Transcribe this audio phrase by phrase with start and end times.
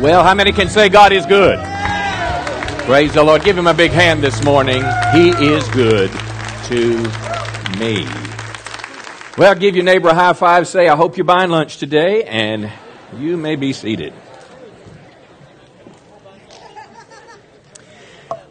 [0.00, 1.58] Well, how many can say God is good?
[2.86, 3.42] Praise the Lord.
[3.42, 4.84] Give him a big hand this morning.
[5.12, 6.08] He is good
[6.66, 7.02] to
[7.80, 8.06] me.
[9.36, 10.68] Well, give your neighbor a high five.
[10.68, 12.70] Say, I hope you're buying lunch today, and
[13.16, 14.14] you may be seated.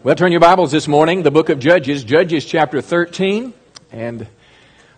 [0.03, 3.53] Well, turn your Bibles this morning, the book of Judges, Judges chapter 13.
[3.93, 4.27] And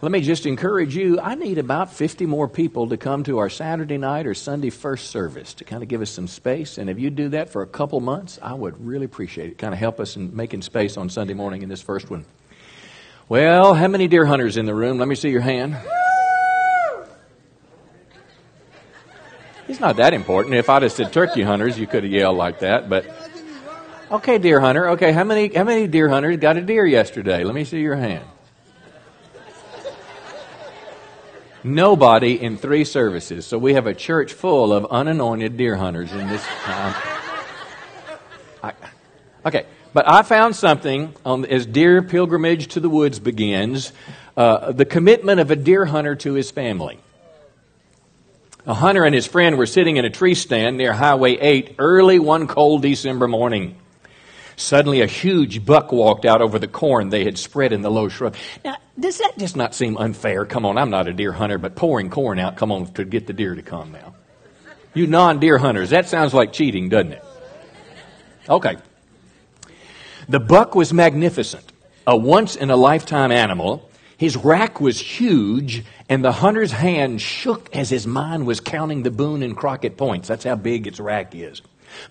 [0.02, 3.50] let me just encourage you, I need about 50 more people to come to our
[3.50, 6.78] Saturday night or Sunday first service to kind of give us some space.
[6.78, 9.58] And if you do that for a couple months, I would really appreciate it.
[9.58, 12.26] Kind of help us in making space on Sunday morning in this first one.
[13.28, 15.00] Well, how many deer hunters in the room?
[15.00, 15.76] Let me see your hand.
[19.68, 20.56] It's not that important.
[20.56, 23.06] If I'd have said turkey hunters, you could have yelled like that, but
[24.10, 24.90] okay, deer hunter.
[24.92, 27.44] Okay, how many how many deer hunters got a deer yesterday?
[27.44, 28.24] Let me see your hand.
[31.64, 33.46] Nobody in three services.
[33.46, 36.96] So we have a church full of unanointed deer hunters in this time.
[38.64, 38.74] I,
[39.46, 43.92] okay, but I found something on, as deer pilgrimage to the woods begins
[44.38, 47.00] uh, the commitment of a deer hunter to his family.
[48.66, 52.20] A hunter and his friend were sitting in a tree stand near Highway 8 early
[52.20, 53.76] one cold December morning.
[54.60, 58.10] Suddenly, a huge buck walked out over the corn they had spread in the low
[58.10, 58.36] shrub.
[58.66, 60.46] Now, does that just not seem unfair?
[60.46, 63.26] Come on, I'm not a deer hunter, but pouring corn out, come on, to get
[63.26, 64.16] the deer to come now.
[64.94, 67.24] You non deer hunters, that sounds like cheating, doesn't it?
[68.50, 68.76] Okay.
[70.28, 71.72] The buck was magnificent,
[72.06, 73.90] a once in a lifetime animal.
[74.18, 79.12] His rack was huge, and the hunter's hand shook as his mind was counting the
[79.12, 80.28] Boone and Crockett points.
[80.28, 81.62] That's how big its rack is.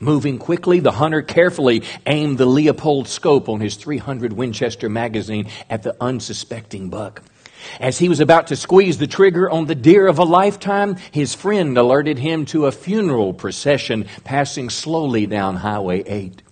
[0.00, 5.82] Moving quickly, the hunter carefully aimed the Leupold scope on his 300 Winchester magazine at
[5.82, 7.22] the unsuspecting buck.
[7.80, 11.34] As he was about to squeeze the trigger on the deer of a lifetime, his
[11.34, 16.42] friend alerted him to a funeral procession passing slowly down Highway 8.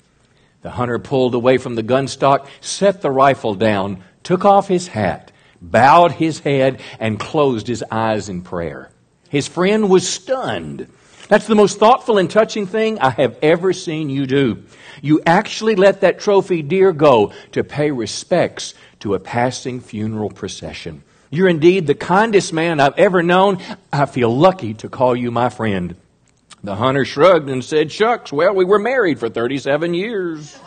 [0.62, 5.30] The hunter pulled away from the gunstock, set the rifle down, took off his hat,
[5.62, 8.90] bowed his head, and closed his eyes in prayer.
[9.28, 10.88] His friend was stunned.
[11.28, 14.62] That's the most thoughtful and touching thing I have ever seen you do.
[15.02, 21.02] You actually let that trophy deer go to pay respects to a passing funeral procession.
[21.30, 23.58] You're indeed the kindest man I've ever known.
[23.92, 25.96] I feel lucky to call you my friend.
[26.62, 30.58] The hunter shrugged and said, Shucks, well, we were married for 37 years.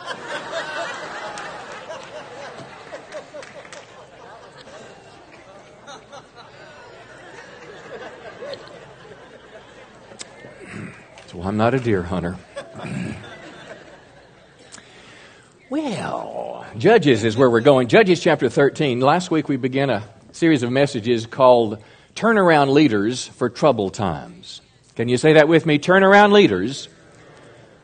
[11.40, 12.36] Well, I'm not a deer hunter.
[15.70, 17.88] well, Judges is where we're going.
[17.88, 19.00] Judges chapter 13.
[19.00, 20.02] Last week we began a
[20.32, 21.82] series of messages called
[22.14, 24.60] Turnaround Leaders for Trouble Times.
[24.96, 25.78] Can you say that with me?
[25.78, 26.90] Turnaround Leaders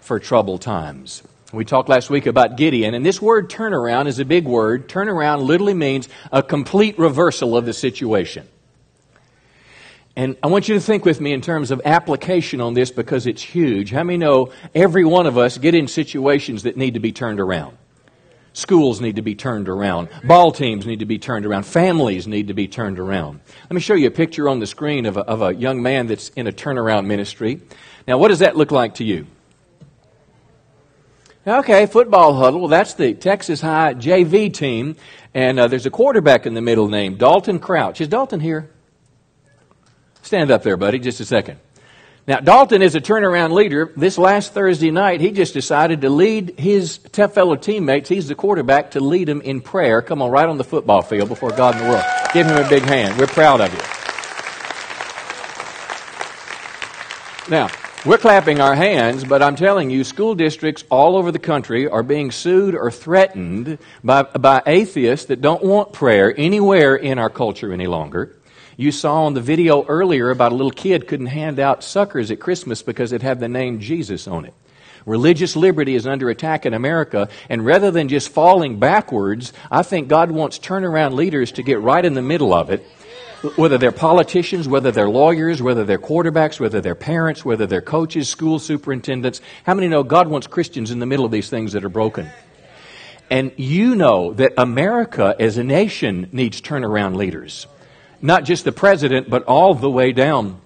[0.01, 1.23] for Trouble Times.
[1.51, 4.87] We talked last week about Gideon, and this word turnaround is a big word.
[4.87, 8.47] Turnaround literally means a complete reversal of the situation.
[10.17, 13.27] And I want you to think with me in terms of application on this because
[13.27, 13.91] it's huge.
[13.91, 17.39] How many know every one of us get in situations that need to be turned
[17.39, 17.77] around?
[18.55, 20.09] Schools need to be turned around.
[20.25, 21.67] Ball teams need to be turned around.
[21.67, 23.41] Families need to be turned around.
[23.65, 26.07] Let me show you a picture on the screen of a, of a young man
[26.07, 27.61] that's in a turnaround ministry.
[28.09, 29.27] Now, what does that look like to you?
[31.47, 32.61] Okay, football huddle.
[32.61, 34.97] Well, that's the Texas High JV team.
[35.35, 38.01] And uh, there's a quarterback in the middle named Dalton Crouch.
[38.01, 38.71] Is Dalton here?
[40.27, 41.61] Stand up there, buddy, just a second.
[42.27, 43.93] Now, Dalton is a turnaround leader.
[43.97, 48.09] This last Thursday night, he just decided to lead his fellow teammates.
[48.09, 50.03] He's the quarterback to lead them in prayer.
[50.03, 52.03] Come on, right on the football field before God in the world.
[52.35, 53.17] Give him a big hand.
[53.17, 53.79] We're proud of you.
[57.49, 57.69] Now,
[58.05, 62.03] we're clapping our hands, but I'm telling you, school districts all over the country are
[62.03, 67.73] being sued or threatened by, by atheists that don't want prayer anywhere in our culture
[67.73, 68.35] any longer.
[68.79, 72.41] You saw on the video earlier about a little kid couldn't hand out suckers at
[72.41, 74.53] Christmas because it had the name Jesus on it.
[75.07, 80.09] Religious liberty is under attack in America, and rather than just falling backwards, I think
[80.09, 82.85] God wants turnaround leaders to get right in the middle of it.
[83.55, 88.29] Whether they're politicians, whether they're lawyers, whether they're quarterbacks, whether they're parents, whether they're coaches,
[88.29, 89.41] school superintendents.
[89.65, 92.29] How many know God wants Christians in the middle of these things that are broken?
[93.31, 97.67] And you know that America as a nation needs turnaround leaders
[98.23, 100.61] not just the president, but all the way down.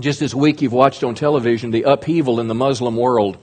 [0.00, 3.36] Just this week, you've watched on television the upheaval in the Muslim world.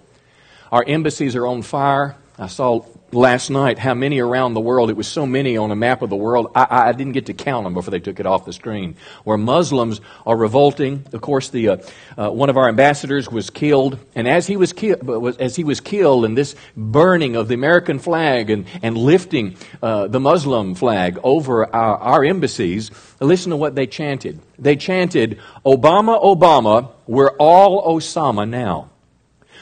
[0.72, 2.16] Our embassies are on fire.
[2.38, 5.76] I saw last night how many around the world, it was so many on a
[5.76, 8.26] map of the world, I, I didn't get to count them before they took it
[8.26, 11.06] off the screen, where Muslims are revolting.
[11.14, 11.78] Of course, the, uh,
[12.18, 14.96] uh, one of our ambassadors was killed, and as he was, ki-
[15.40, 20.08] as he was killed in this burning of the American flag and, and lifting uh,
[20.08, 24.40] the Muslim flag over our, our embassies, listen to what they chanted.
[24.60, 28.90] They chanted, Obama, Obama, we're all Osama now.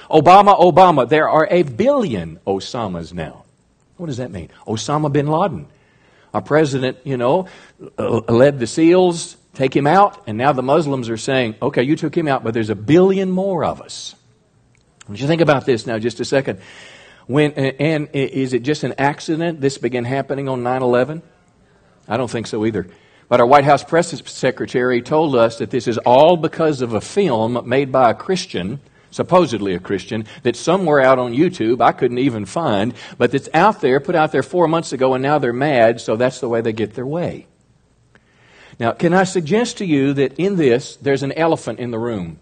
[0.09, 3.42] Obama, Obama, there are a billion Osamas now.
[4.03, 4.49] What does that mean?
[4.67, 5.65] Osama bin Laden.
[6.33, 7.47] Our president, you know,
[7.97, 11.95] uh, led the SEALs, take him out, and now the Muslims are saying, okay, you
[11.95, 14.13] took him out, but there's a billion more of us.
[15.05, 16.59] What you think about this now, just a second.
[17.27, 21.21] When, and is it just an accident this began happening on 9 11?
[22.05, 22.89] I don't think so either.
[23.29, 26.99] But our White House press secretary told us that this is all because of a
[26.99, 28.81] film made by a Christian
[29.13, 33.79] supposedly a Christian, that's somewhere out on YouTube I couldn't even find, but that's out
[33.79, 36.61] there, put out there four months ago, and now they're mad, so that's the way
[36.61, 37.47] they get their way.
[38.79, 42.39] Now, can I suggest to you that in this, there's an elephant in the room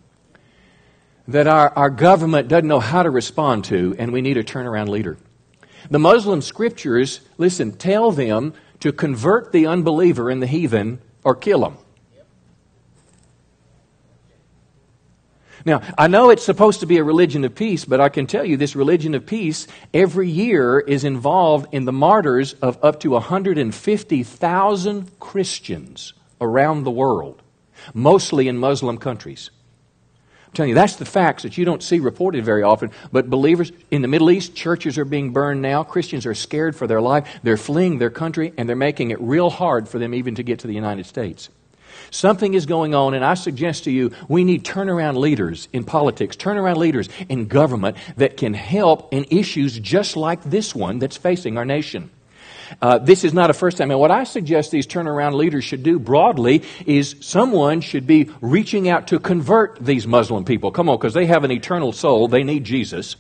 [1.28, 4.88] that our, our government doesn't know how to respond to, and we need a turnaround
[4.88, 5.18] leader.
[5.90, 11.62] The Muslim scriptures, listen, tell them to convert the unbeliever and the heathen or kill
[11.62, 11.78] them.
[15.66, 18.44] Now, I know it's supposed to be a religion of peace, but I can tell
[18.44, 23.12] you this religion of peace every year is involved in the martyrs of up to
[23.12, 27.42] 150,000 Christians around the world,
[27.94, 29.52] mostly in Muslim countries.
[30.48, 32.92] I'm telling you, that's the facts that you don't see reported very often.
[33.12, 35.84] But believers in the Middle East, churches are being burned now.
[35.84, 37.40] Christians are scared for their life.
[37.42, 40.60] They're fleeing their country, and they're making it real hard for them even to get
[40.60, 41.50] to the United States.
[42.12, 46.36] Something is going on, and I suggest to you we need turnaround leaders in politics,
[46.36, 51.58] turnaround leaders in government that can help in issues just like this one that's facing
[51.58, 52.12] our nation.
[52.82, 53.92] Uh, this is not a first time.
[53.92, 58.90] And what I suggest these turnaround leaders should do broadly is someone should be reaching
[58.90, 60.72] out to convert these Muslim people.
[60.72, 62.28] Come on, because they have an eternal soul.
[62.28, 63.16] They need Jesus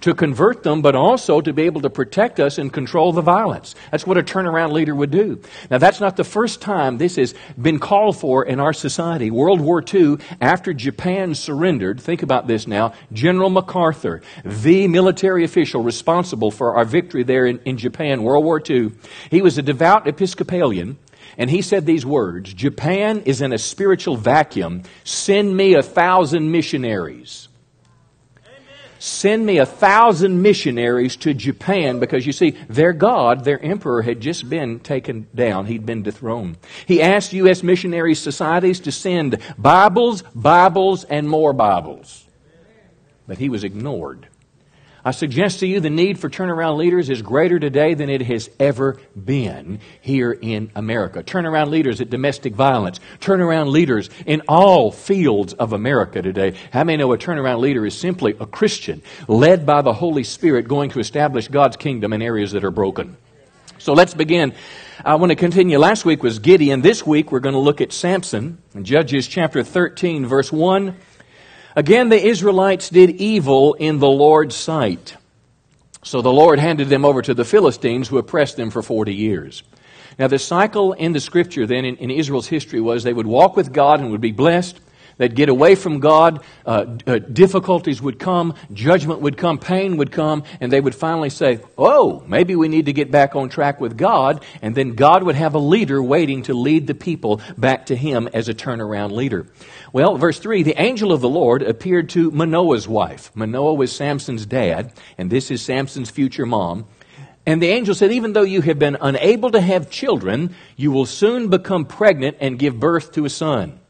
[0.00, 3.74] to convert them, but also to be able to protect us and control the violence.
[3.90, 5.40] That's what a turnaround leader would do.
[5.70, 9.30] Now, that's not the first time this has been called for in our society.
[9.30, 15.82] World War II, after Japan surrendered, think about this now, General MacArthur, the military official
[15.82, 18.92] responsible for our victory there in, in Japan, World War II,
[19.30, 20.98] he was a devout Episcopalian.
[21.38, 24.82] And he said these words Japan is in a spiritual vacuum.
[25.04, 27.48] Send me a thousand missionaries
[29.00, 34.20] send me a thousand missionaries to Japan because you see, their God, their emperor, had
[34.20, 35.66] just been taken down.
[35.66, 36.58] He'd been dethroned.
[36.86, 37.62] He asked U.S.
[37.62, 42.26] missionary societies to send Bibles, Bibles, and more Bibles.
[43.26, 44.28] But he was ignored.
[45.04, 48.50] I suggest to you the need for turnaround leaders is greater today than it has
[48.60, 51.22] ever been here in America.
[51.22, 56.54] Turnaround leaders at domestic violence, turnaround leaders in all fields of America today.
[56.72, 60.68] How many know a turnaround leader is simply a Christian led by the Holy Spirit
[60.68, 63.16] going to establish God's kingdom in areas that are broken?
[63.78, 64.52] So let's begin.
[65.02, 65.78] I want to continue.
[65.78, 66.82] Last week was Gideon.
[66.82, 70.94] This week we're going to look at Samson in Judges chapter 13, verse 1
[71.76, 75.16] Again, the Israelites did evil in the Lord's sight.
[76.02, 79.62] So the Lord handed them over to the Philistines who oppressed them for 40 years.
[80.18, 83.56] Now, the cycle in the scripture then in, in Israel's history was they would walk
[83.56, 84.80] with God and would be blessed.
[85.20, 86.42] They'd get away from God.
[86.64, 91.28] Uh, uh, difficulties would come, judgment would come, pain would come, and they would finally
[91.28, 94.42] say, Oh, maybe we need to get back on track with God.
[94.62, 98.30] And then God would have a leader waiting to lead the people back to Him
[98.32, 99.46] as a turnaround leader.
[99.92, 103.30] Well, verse 3 the angel of the Lord appeared to Manoah's wife.
[103.34, 106.86] Manoah was Samson's dad, and this is Samson's future mom.
[107.46, 111.06] And the angel said, Even though you have been unable to have children, you will
[111.06, 113.80] soon become pregnant and give birth to a son.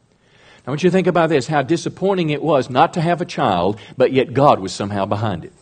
[0.65, 3.25] I want you to think about this how disappointing it was not to have a
[3.25, 5.53] child, but yet God was somehow behind it.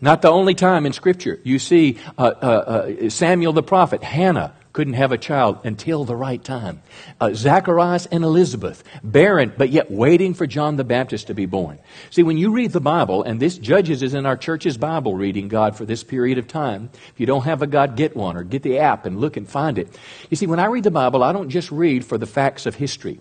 [0.00, 4.52] Not the only time in Scripture you see uh, uh, uh, Samuel the prophet, Hannah
[4.72, 6.82] couldn't have a child until the right time.
[7.20, 11.78] Uh, Zacharias and Elizabeth, barren, but yet waiting for John the Baptist to be born.
[12.10, 15.48] See, when you read the Bible, and this Judges is in our church's Bible reading
[15.48, 16.90] God for this period of time.
[17.08, 19.48] If you don't have a God, get one or get the app and look and
[19.48, 19.88] find it.
[20.30, 22.74] You see, when I read the Bible, I don't just read for the facts of
[22.74, 23.20] history.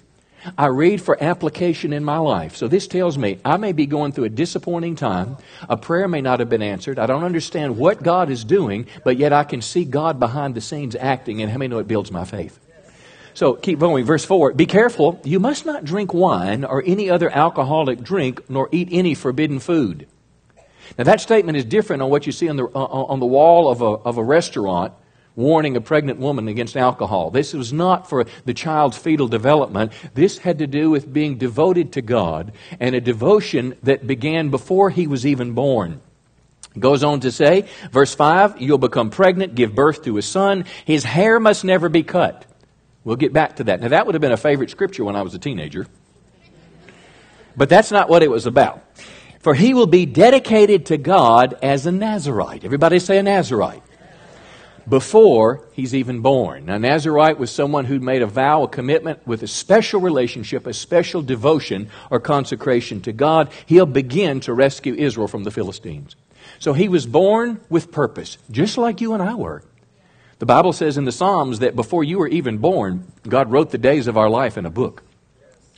[0.58, 2.56] I read for application in my life.
[2.56, 5.38] So this tells me I may be going through a disappointing time.
[5.70, 7.00] A prayer may not have been answered.
[7.00, 10.62] I don't understand what God is doing, but yet I can see God behind the
[10.62, 12.60] scenes acting, and how many know it builds my faith?
[13.34, 14.06] So keep going.
[14.06, 15.20] Verse 4 Be careful.
[15.24, 20.08] You must not drink wine or any other alcoholic drink, nor eat any forbidden food.
[20.98, 23.70] Now, that statement is different on what you see on the, uh, on the wall
[23.70, 24.94] of a, of a restaurant
[25.36, 27.32] warning a pregnant woman against alcohol.
[27.32, 29.94] This was not for the child's fetal development.
[30.14, 34.90] This had to do with being devoted to God and a devotion that began before
[34.90, 36.02] he was even born.
[36.78, 40.66] Goes on to say, verse 5, you'll become pregnant, give birth to a son.
[40.86, 42.46] His hair must never be cut.
[43.04, 43.82] We'll get back to that.
[43.82, 45.88] Now, that would have been a favorite scripture when I was a teenager.
[47.58, 48.84] But that's not what it was about.
[49.40, 52.64] For he will be dedicated to God as a Nazarite.
[52.64, 53.84] Everybody say a Nazarite
[54.88, 56.66] before he's even born.
[56.66, 60.74] Now, Nazarite was someone who'd made a vow, a commitment with a special relationship, a
[60.74, 63.52] special devotion or consecration to God.
[63.66, 66.16] He'll begin to rescue Israel from the Philistines.
[66.60, 69.64] So he was born with purpose, just like you and I were.
[70.40, 73.78] The Bible says in the Psalms that before you were even born, God wrote the
[73.78, 75.04] days of our life in a book.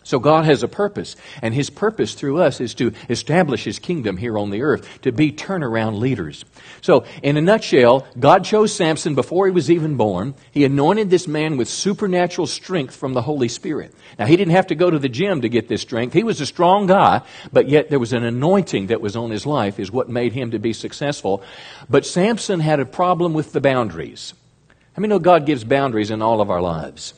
[0.04, 4.18] So God has a purpose, and His purpose through us is to establish His kingdom
[4.18, 6.46] here on the earth, to be turnaround leaders.
[6.82, 10.36] So, in a nutshell, God chose Samson before he was even born.
[10.52, 13.94] He anointed this man with supernatural strength from the Holy Spirit.
[14.20, 16.14] Now, he didn't have to go to the gym to get this strength.
[16.14, 19.46] He was a strong guy, but yet there was an anointing that was on his
[19.46, 21.44] life, is what made him to be successful.
[21.90, 24.34] But Samson had a problem with the boundaries.
[24.94, 27.14] How many know God gives boundaries in all of our lives?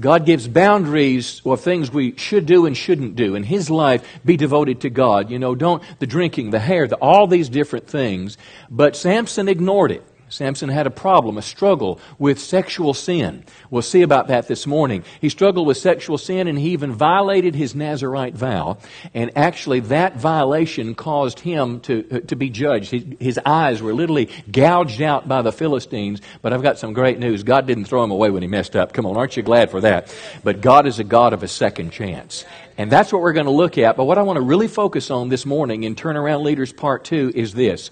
[0.00, 3.34] God gives boundaries or things we should do and shouldn't do.
[3.34, 5.30] In his life, be devoted to God.
[5.30, 8.38] You know, don't the drinking, the hair, the, all these different things.
[8.70, 10.04] But Samson ignored it.
[10.32, 13.44] Samson had a problem, a struggle with sexual sin.
[13.70, 15.04] We'll see about that this morning.
[15.20, 18.78] He struggled with sexual sin and he even violated his Nazarite vow.
[19.12, 22.90] And actually, that violation caused him to, uh, to be judged.
[22.90, 26.22] His, his eyes were literally gouged out by the Philistines.
[26.40, 27.42] But I've got some great news.
[27.42, 28.94] God didn't throw him away when he messed up.
[28.94, 30.14] Come on, aren't you glad for that?
[30.42, 32.46] But God is a God of a second chance.
[32.78, 33.96] And that's what we're going to look at.
[33.98, 37.32] But what I want to really focus on this morning in Turnaround Leaders Part 2
[37.34, 37.90] is this.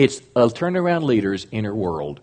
[0.00, 2.20] It's a turnaround leader's inner world.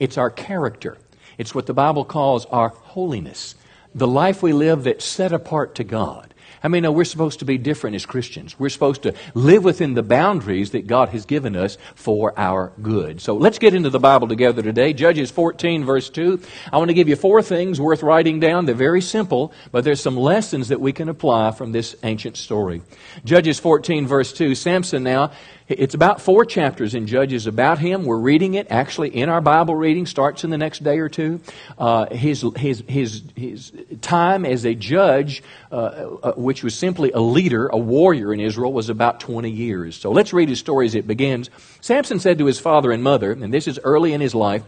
[0.00, 0.98] It's our character.
[1.38, 3.54] It's what the Bible calls our holiness.
[3.94, 6.34] The life we live that's set apart to God.
[6.62, 8.58] I mean, no, we're supposed to be different as Christians.
[8.58, 13.20] We're supposed to live within the boundaries that God has given us for our good.
[13.20, 14.92] So let's get into the Bible together today.
[14.92, 16.40] Judges 14, verse 2.
[16.72, 18.66] I want to give you four things worth writing down.
[18.66, 22.82] They're very simple, but there's some lessons that we can apply from this ancient story.
[23.24, 24.54] Judges 14, verse 2.
[24.54, 25.32] Samson now
[25.68, 28.04] it's about four chapters in Judges about him.
[28.04, 31.40] We're reading it actually in our Bible reading, starts in the next day or two.
[31.76, 37.20] Uh, his, his, his, his time as a judge, uh, uh, which was simply a
[37.20, 39.96] leader, a warrior in Israel, was about 20 years.
[39.96, 41.50] So let's read his story as it begins.
[41.80, 44.62] Samson said to his father and mother, and this is early in his life,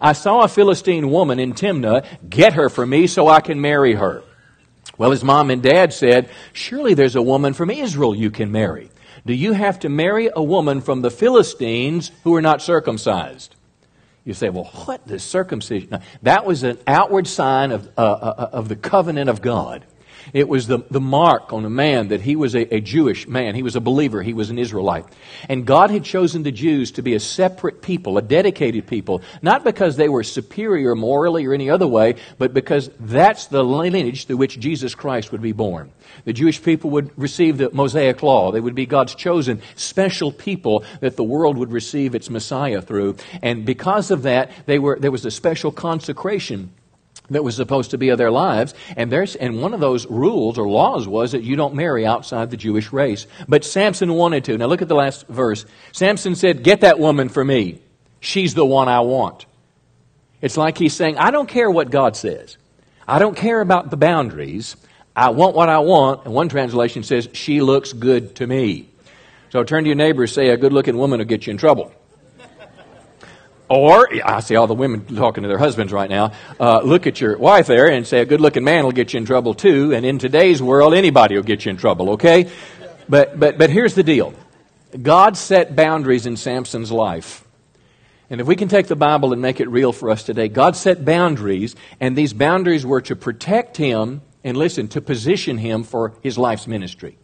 [0.00, 2.06] I saw a Philistine woman in Timnah.
[2.28, 4.22] Get her for me so I can marry her.
[4.96, 8.90] Well, his mom and dad said, Surely there's a woman from Israel you can marry
[9.26, 13.54] do you have to marry a woman from the Philistines who are not circumcised?
[14.24, 15.98] You say, well, what does circumcision?
[16.22, 19.84] that was an outward sign of, uh, uh, of the covenant of God.
[20.32, 23.54] It was the, the mark on a man that he was a, a Jewish man.
[23.54, 24.22] He was a believer.
[24.22, 25.04] He was an Israelite.
[25.48, 29.64] And God had chosen the Jews to be a separate people, a dedicated people, not
[29.64, 34.38] because they were superior morally or any other way, but because that's the lineage through
[34.38, 35.92] which Jesus Christ would be born.
[36.24, 38.52] The Jewish people would receive the Mosaic law.
[38.52, 43.16] They would be God's chosen special people that the world would receive its Messiah through.
[43.42, 46.72] And because of that, they were, there was a special consecration
[47.30, 48.74] that was supposed to be of their lives.
[48.96, 52.50] And there's, and one of those rules or laws was that you don't marry outside
[52.50, 53.26] the Jewish race.
[53.48, 54.58] But Samson wanted to.
[54.58, 55.64] Now look at the last verse.
[55.92, 57.80] Samson said, Get that woman for me.
[58.20, 59.46] She's the one I want.
[60.40, 62.58] It's like he's saying, I don't care what God says.
[63.08, 64.76] I don't care about the boundaries.
[65.16, 66.24] I want what I want.
[66.24, 68.88] And one translation says, She looks good to me.
[69.50, 71.56] So turn to your neighbor and say, A good looking woman will get you in
[71.56, 71.92] trouble.
[73.68, 76.32] Or, I see all the women talking to their husbands right now.
[76.60, 79.18] Uh, look at your wife there and say, a good looking man will get you
[79.18, 79.94] in trouble too.
[79.94, 82.50] And in today's world, anybody will get you in trouble, okay?
[83.08, 84.34] But, but, but here's the deal
[85.00, 87.44] God set boundaries in Samson's life.
[88.30, 90.76] And if we can take the Bible and make it real for us today, God
[90.76, 96.14] set boundaries, and these boundaries were to protect him and listen, to position him for
[96.22, 97.16] his life's ministry.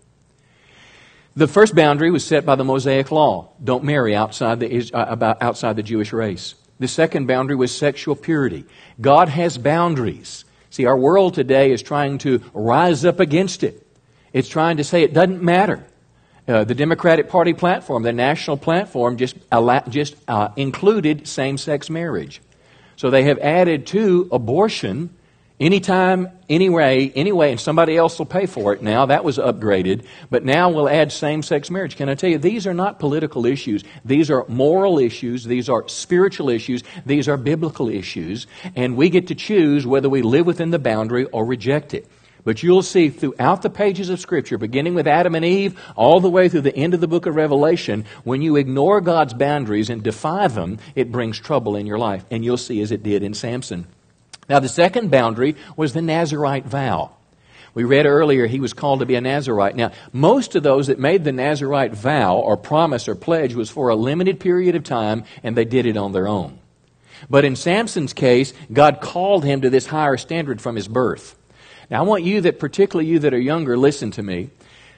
[1.41, 3.49] The first boundary was set by the Mosaic law.
[3.65, 6.55] Don't marry outside the, uh, outside the Jewish race.
[6.81, 8.67] The second boundary was sexual purity.
[9.01, 10.45] God has boundaries.
[10.69, 13.87] See, our world today is trying to rise up against it.
[14.35, 15.83] It's trying to say it doesn't matter.
[16.47, 19.37] Uh, the Democratic Party platform, the national platform, just,
[19.89, 22.43] just uh, included same sex marriage.
[22.97, 25.17] So they have added to abortion
[25.61, 29.05] Anytime, anyway, anyway, and somebody else will pay for it now.
[29.05, 30.07] That was upgraded.
[30.31, 31.97] But now we'll add same sex marriage.
[31.97, 33.85] Can I tell you, these are not political issues.
[34.03, 35.45] These are moral issues.
[35.45, 36.83] These are spiritual issues.
[37.05, 38.47] These are biblical issues.
[38.75, 42.09] And we get to choose whether we live within the boundary or reject it.
[42.43, 46.31] But you'll see throughout the pages of Scripture, beginning with Adam and Eve, all the
[46.31, 50.03] way through the end of the book of Revelation, when you ignore God's boundaries and
[50.03, 52.25] defy them, it brings trouble in your life.
[52.31, 53.87] And you'll see as it did in Samson.
[54.51, 57.13] Now, the second boundary was the Nazarite vow.
[57.73, 59.77] We read earlier he was called to be a Nazarite.
[59.77, 63.91] Now, most of those that made the Nazarite vow or promise or pledge was for
[63.91, 66.59] a limited period of time, and they did it on their own.
[67.31, 71.37] But in Samson's case, God called him to this higher standard from his birth.
[71.89, 74.51] Now, I want you that, particularly you that are younger, listen to me.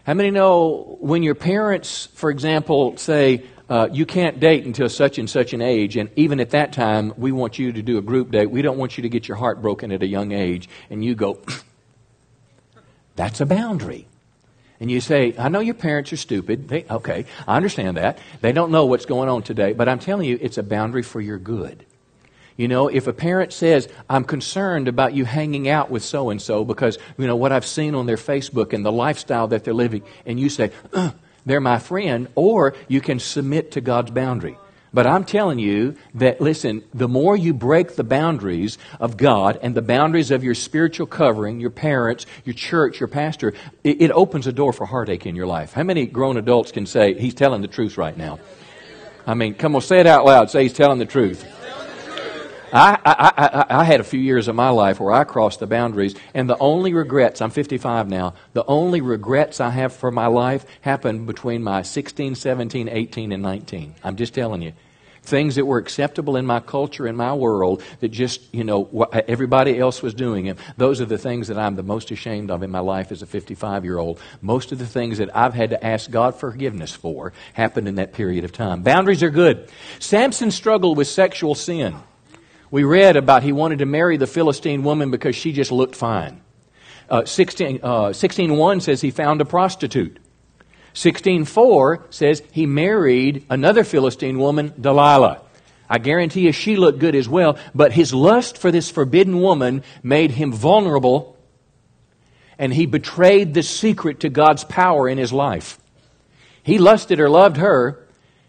[0.04, 5.16] How many know when your parents, for example, say, uh, you can't date until such
[5.16, 8.02] and such an age, and even at that time, we want you to do a
[8.02, 8.50] group date.
[8.50, 10.68] We don't want you to get your heart broken at a young age.
[10.90, 11.38] And you go,
[13.16, 14.06] that's a boundary.
[14.78, 16.68] And you say, I know your parents are stupid.
[16.68, 18.18] They, okay, I understand that.
[18.42, 21.22] They don't know what's going on today, but I'm telling you, it's a boundary for
[21.22, 21.86] your good.
[22.58, 26.42] You know, if a parent says, I'm concerned about you hanging out with so and
[26.42, 29.72] so because, you know, what I've seen on their Facebook and the lifestyle that they're
[29.72, 30.72] living, and you say,
[31.46, 34.56] they're my friend, or you can submit to God's boundary.
[34.94, 39.74] But I'm telling you that, listen, the more you break the boundaries of God and
[39.74, 44.46] the boundaries of your spiritual covering, your parents, your church, your pastor, it, it opens
[44.46, 45.72] a door for heartache in your life.
[45.72, 48.38] How many grown adults can say, He's telling the truth right now?
[49.26, 50.50] I mean, come on, say it out loud.
[50.50, 51.42] Say He's telling the truth.
[52.72, 55.66] I, I, I, I, had a few years of my life where I crossed the
[55.66, 60.26] boundaries, and the only regrets, I'm 55 now, the only regrets I have for my
[60.26, 63.94] life happened between my 16, 17, 18, and 19.
[64.02, 64.72] I'm just telling you.
[65.24, 69.78] Things that were acceptable in my culture, in my world, that just, you know, everybody
[69.78, 70.58] else was doing it.
[70.76, 73.26] Those are the things that I'm the most ashamed of in my life as a
[73.26, 74.18] 55 year old.
[74.40, 78.14] Most of the things that I've had to ask God forgiveness for happened in that
[78.14, 78.82] period of time.
[78.82, 79.68] Boundaries are good.
[80.00, 81.94] Samson struggled with sexual sin.
[82.72, 86.40] We read about he wanted to marry the Philistine woman because she just looked fine.
[87.08, 90.18] Uh, 16, uh, 16.1 says he found a prostitute.
[90.94, 95.42] 16.4 says he married another Philistine woman, Delilah.
[95.86, 99.84] I guarantee you she looked good as well, but his lust for this forbidden woman
[100.02, 101.36] made him vulnerable,
[102.58, 105.78] and he betrayed the secret to God's power in his life.
[106.62, 108.02] He lusted or loved her.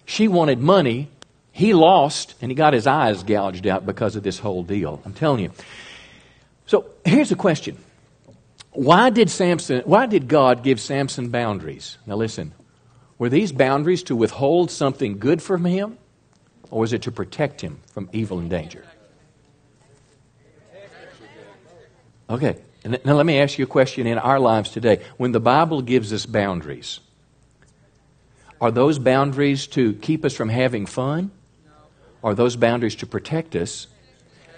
[0.06, 1.10] She wanted money.
[1.56, 5.00] He lost and he got his eyes gouged out because of this whole deal.
[5.06, 5.52] I'm telling you.
[6.66, 7.78] So here's a question.
[8.72, 12.00] Why did Samson why did God give Samson boundaries?
[12.08, 12.54] Now listen.
[13.20, 16.00] Were these boundaries to withhold something good from him?
[16.72, 18.84] Or was it to protect him from evil and danger?
[22.28, 22.58] Okay.
[22.84, 25.04] Now let me ask you a question in our lives today.
[25.18, 27.00] When the Bible gives us boundaries,
[28.60, 31.30] are those boundaries to keep us from having fun?
[32.23, 33.88] Are those boundaries to protect us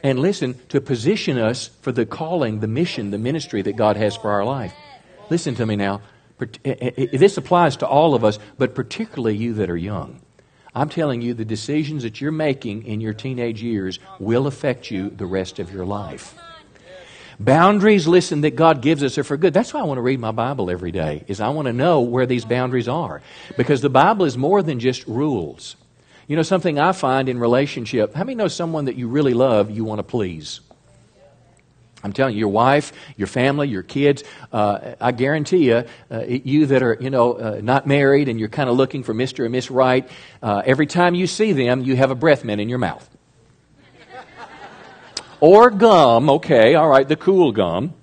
[0.04, 4.16] and listen, to position us for the calling, the mission, the ministry that God has
[4.16, 4.72] for our life.
[5.32, 6.02] Listen to me now.
[6.40, 10.22] Eh, eh, eh, this applies to all of us, but particularly you that are young.
[10.76, 15.10] I'm telling you, the decisions that you're making in your teenage years will affect you
[15.10, 16.36] the rest of your life.
[17.40, 19.54] Boundaries, listen, that God gives us are for good.
[19.54, 22.02] That's why I want to read my Bible every day, is I want to know
[22.02, 23.22] where these boundaries are.
[23.58, 25.76] Because the Bible is more than just rules.
[26.28, 29.70] You know, something I find in relationship, how many know someone that you really love,
[29.70, 30.62] you want to please?
[32.04, 36.68] I'm telling you, your wife, your family, your kids, uh, I guarantee you, uh, you
[36.68, 39.44] that are, you know, uh, not married and you're kind of looking for Mr.
[39.44, 40.08] and Miss Right,
[40.44, 43.10] uh, every time you see them, you have a breath mint in your mouth.
[45.40, 47.94] or gum, okay, all right, the cool gum.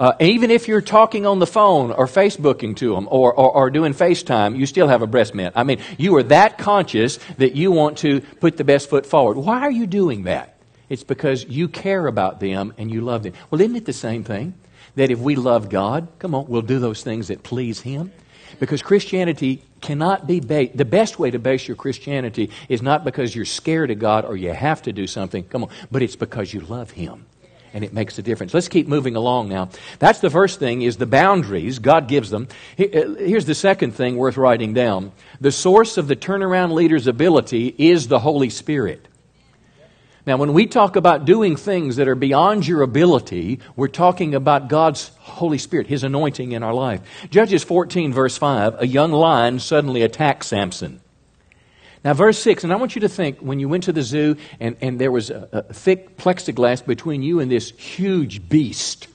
[0.00, 3.70] Uh, even if you're talking on the phone or Facebooking to them or, or, or,
[3.70, 5.52] doing FaceTime, you still have a breast mint.
[5.54, 9.36] I mean, you are that conscious that you want to put the best foot forward.
[9.36, 10.56] Why are you doing that?
[10.88, 13.34] It's because you care about them and you love them.
[13.50, 14.54] Well, isn't it the same thing?
[14.94, 18.10] That if we love God, come on, we'll do those things that please Him.
[18.58, 23.36] Because Christianity cannot be based, the best way to base your Christianity is not because
[23.36, 26.54] you're scared of God or you have to do something, come on, but it's because
[26.54, 27.26] you love Him
[27.72, 28.54] and it makes a difference.
[28.54, 29.70] Let's keep moving along now.
[29.98, 32.48] That's the first thing is the boundaries God gives them.
[32.78, 35.12] Uh, here's the second thing worth writing down.
[35.40, 39.06] The source of the turnaround leader's ability is the Holy Spirit.
[40.26, 44.68] Now, when we talk about doing things that are beyond your ability, we're talking about
[44.68, 47.00] God's Holy Spirit, His anointing in our life.
[47.30, 51.00] Judges 14, verse 5, a young lion suddenly attacked Samson.
[52.02, 54.36] Now, verse 6, and I want you to think when you went to the zoo
[54.58, 59.08] and, and there was a, a thick plexiglass between you and this huge beast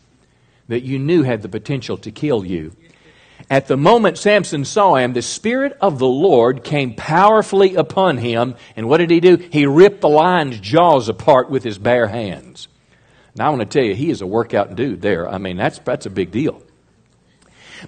[0.67, 2.73] that you knew had the potential to kill you.
[3.49, 8.55] At the moment Samson saw him, the Spirit of the Lord came powerfully upon him.
[8.75, 9.37] And what did he do?
[9.37, 12.67] He ripped the lion's jaws apart with his bare hands.
[13.35, 15.27] Now, I want to tell you, he is a workout dude there.
[15.29, 16.61] I mean, that's, that's a big deal.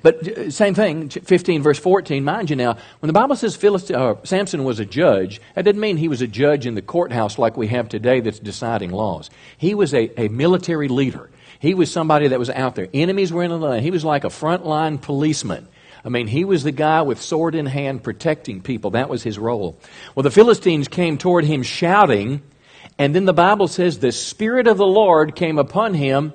[0.01, 3.91] But uh, same thing, 15 verse 14, mind you now, when the Bible says Philist-
[3.91, 7.37] uh, Samson was a judge, that didn't mean he was a judge in the courthouse
[7.37, 9.29] like we have today that's deciding laws.
[9.57, 11.29] He was a, a military leader.
[11.59, 12.87] He was somebody that was out there.
[12.93, 13.83] Enemies were in the land.
[13.83, 15.67] He was like a frontline policeman.
[16.05, 18.91] I mean, he was the guy with sword in hand protecting people.
[18.91, 19.77] That was his role.
[20.15, 22.43] Well, the Philistines came toward him shouting,
[22.97, 26.33] and then the Bible says the Spirit of the Lord came upon him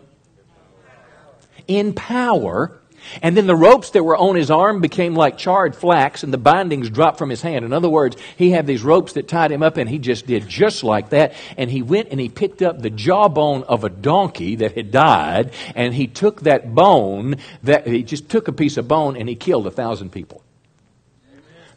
[1.68, 2.78] in power
[3.20, 6.38] and then the ropes that were on his arm became like charred flax, and the
[6.38, 7.64] bindings dropped from his hand.
[7.64, 10.48] In other words, he had these ropes that tied him up, and he just did
[10.48, 11.34] just like that.
[11.56, 15.52] And he went and he picked up the jawbone of a donkey that had died,
[15.74, 19.34] and he took that bone, that he just took a piece of bone, and he
[19.34, 20.42] killed a thousand people.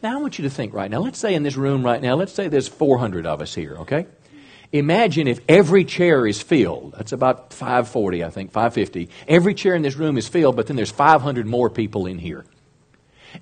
[0.02, 1.00] Now, I want you to think right now.
[1.00, 4.06] Let's say in this room right now, let's say there's 400 of us here, okay?
[4.72, 6.94] Imagine if every chair is filled.
[6.96, 9.08] That's about 540, I think, 550.
[9.28, 12.44] Every chair in this room is filled, but then there's 500 more people in here.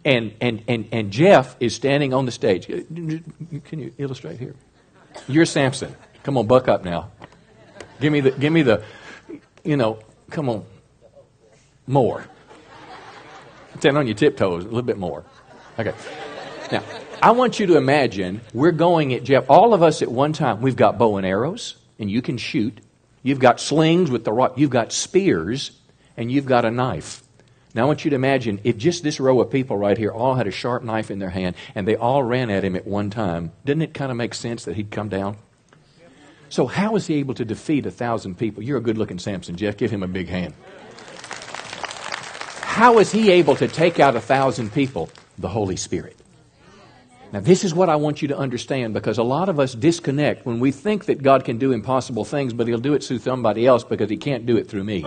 [0.04, 2.66] And, and, and, and Jeff is standing on the stage.
[2.66, 4.54] Can you illustrate here?
[5.28, 5.94] You're Samson.
[6.22, 7.10] Come on, buck up now.
[8.00, 8.82] Give me the, give me the,
[9.62, 9.98] you know,
[10.30, 10.64] come on,
[11.86, 12.26] more.
[13.78, 15.24] Stand on your tiptoes a little bit more.
[15.78, 15.92] Okay.
[16.72, 16.82] Now,
[17.22, 20.60] I want you to imagine we're going at Jeff, all of us at one time.
[20.60, 22.80] We've got bow and arrows, and you can shoot.
[23.22, 24.54] You've got slings with the rock.
[24.56, 25.70] You've got spears,
[26.16, 27.22] and you've got a knife.
[27.74, 30.34] Now I want you to imagine if just this row of people right here all
[30.34, 33.10] had a sharp knife in their hand and they all ran at him at one
[33.10, 33.50] time.
[33.64, 35.38] Didn't it kind of make sense that he'd come down?
[36.50, 38.62] So how was he able to defeat a thousand people?
[38.62, 39.76] You're a good looking Samson, Jeff.
[39.76, 40.54] Give him a big hand.
[42.60, 45.10] How was he able to take out a thousand people?
[45.38, 46.16] The Holy Spirit.
[47.34, 50.46] Now, this is what I want you to understand because a lot of us disconnect
[50.46, 53.66] when we think that God can do impossible things, but He'll do it through somebody
[53.66, 55.04] else because He can't do it through me.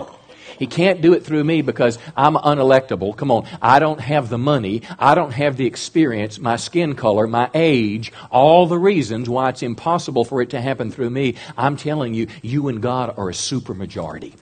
[0.58, 3.16] He can't do it through me because I'm unelectable.
[3.16, 3.48] Come on.
[3.62, 4.82] I don't have the money.
[4.98, 9.62] I don't have the experience, my skin color, my age, all the reasons why it's
[9.62, 11.36] impossible for it to happen through me.
[11.56, 14.34] I'm telling you, you and God are a supermajority.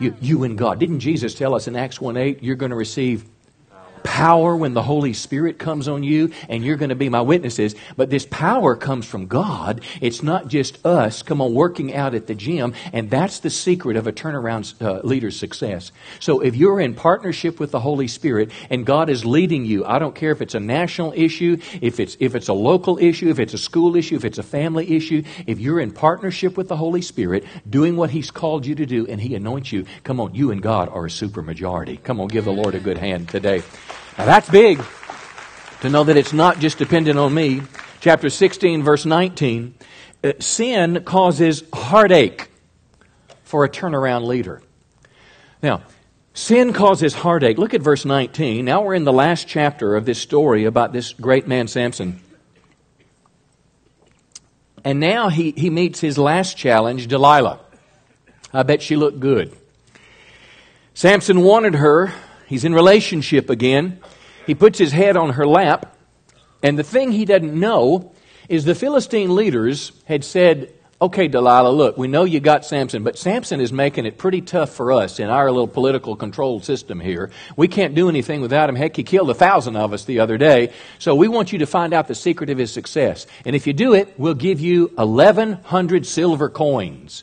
[0.00, 0.80] You, you and God.
[0.80, 3.26] Didn't Jesus tell us in Acts 1 8, you're going to receive
[3.98, 7.74] power when the Holy Spirit comes on you, and you're going to be my witnesses.
[7.96, 9.80] But this power comes from God.
[10.00, 12.74] It's not just us, come on, working out at the gym.
[12.92, 15.92] And that's the secret of a turnaround uh, leader's success.
[16.20, 19.98] So if you're in partnership with the Holy Spirit and God is leading you, I
[19.98, 23.38] don't care if it's a national issue, if it's, if it's a local issue, if
[23.38, 26.76] it's a school issue, if it's a family issue, if you're in partnership with the
[26.76, 30.34] Holy Spirit, doing what He's called you to do, and He anoints you, come on,
[30.34, 31.96] you and God are a super majority.
[31.96, 33.62] Come on, give the Lord a good hand today.
[34.16, 34.82] Now that's big
[35.80, 37.62] to know that it's not just dependent on me.
[38.00, 39.74] Chapter 16, verse 19.
[40.22, 42.48] Uh, sin causes heartache
[43.44, 44.62] for a turnaround leader.
[45.62, 45.82] Now,
[46.34, 47.58] sin causes heartache.
[47.58, 48.64] Look at verse 19.
[48.64, 52.20] Now we're in the last chapter of this story about this great man, Samson.
[54.84, 57.60] And now he, he meets his last challenge, Delilah.
[58.52, 59.54] I bet she looked good.
[60.94, 62.12] Samson wanted her
[62.48, 64.00] He's in relationship again.
[64.46, 65.94] He puts his head on her lap.
[66.62, 68.12] And the thing he doesn't know
[68.48, 73.16] is the Philistine leaders had said, Okay, Delilah, look, we know you got Samson, but
[73.16, 77.30] Samson is making it pretty tough for us in our little political control system here.
[77.56, 78.74] We can't do anything without him.
[78.74, 80.72] Heck, he killed a thousand of us the other day.
[80.98, 83.28] So we want you to find out the secret of his success.
[83.44, 87.22] And if you do it, we'll give you 1,100 silver coins.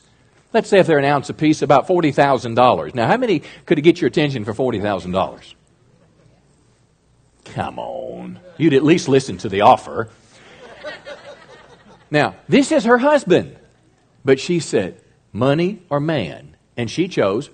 [0.56, 2.94] Let's say if they're an ounce apiece, about $40,000.
[2.94, 5.54] Now, how many could it get your attention for $40,000?
[7.44, 8.40] Come on.
[8.56, 10.08] You'd at least listen to the offer.
[12.10, 13.54] Now, this is her husband.
[14.24, 14.98] But she said,
[15.30, 16.56] money or man?
[16.74, 17.50] And she chose.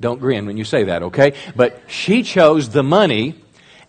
[0.00, 1.34] Don't grin when you say that, okay?
[1.54, 3.36] But she chose the money.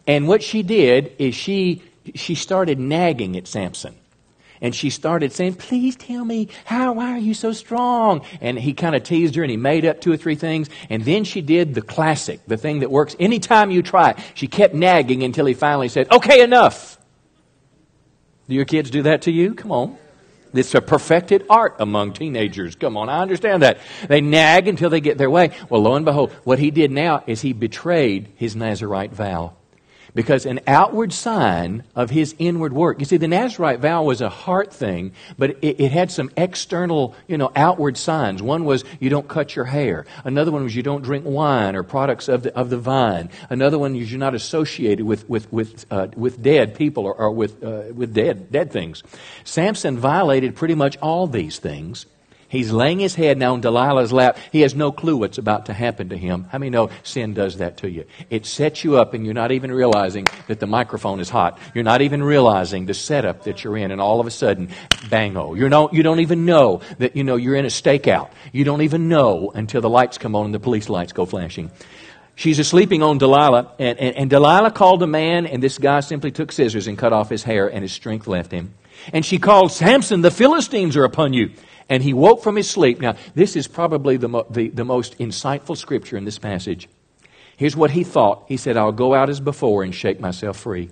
[0.06, 1.82] And what she did is she,
[2.14, 3.96] she started nagging at Samson
[4.64, 8.26] and she started saying, Please tell me, how, why are you so strong?
[8.42, 10.70] And he kind of teased her and he made up two or three things.
[10.90, 14.20] And then she did the classic, the thing that works anytime you try it.
[14.34, 16.98] She kept nagging until he finally said, Okay, enough.
[18.48, 19.54] Do your kids do that to you?
[19.54, 19.98] Come on.
[20.54, 22.76] It's a perfected art among teenagers.
[22.76, 23.80] Come on, I understand that.
[24.08, 25.52] They nag until they get their way.
[25.68, 29.56] Well, lo and behold, what he did now is he betrayed his Nazarite vow.
[30.16, 33.00] Because an outward sign of his inward work.
[33.00, 37.16] You see, the Nazarite vow was a heart thing, but it, it, had some external,
[37.28, 38.42] you know, outward signs.
[38.42, 40.06] One was you don't cut your hair.
[40.24, 43.30] Another one was you don't drink wine or products of the, of the vine.
[43.50, 47.32] Another one is you're not associated with, with, with, uh, with dead people or, or
[47.32, 49.04] with, uh, with dead, dead things.
[49.44, 52.06] Samson violated pretty much all these things.
[52.54, 54.38] He's laying his head now on Delilah's lap.
[54.52, 56.44] He has no clue what's about to happen to him.
[56.52, 58.06] How many know sin does that to you?
[58.30, 61.58] It sets you up and you're not even realizing that the microphone is hot.
[61.74, 64.70] You're not even realizing the setup that you're in and all of a sudden,
[65.10, 65.56] bango.
[65.56, 68.30] You don't, you don't even know that, you know, you're in a stakeout.
[68.52, 71.72] You don't even know until the lights come on and the police lights go flashing.
[72.36, 76.30] She's sleeping on Delilah, and, and, and Delilah called a man, and this guy simply
[76.32, 78.74] took scissors and cut off his hair, and his strength left him.
[79.12, 81.52] And she called, Samson, the Philistines are upon you.
[81.90, 83.00] And he woke from his sleep.
[83.00, 86.90] Now, this is probably the, mo- the, the most insightful scripture in this passage.
[87.58, 88.46] Here's what he thought.
[88.48, 90.90] He said, I'll go out as before and shake myself free.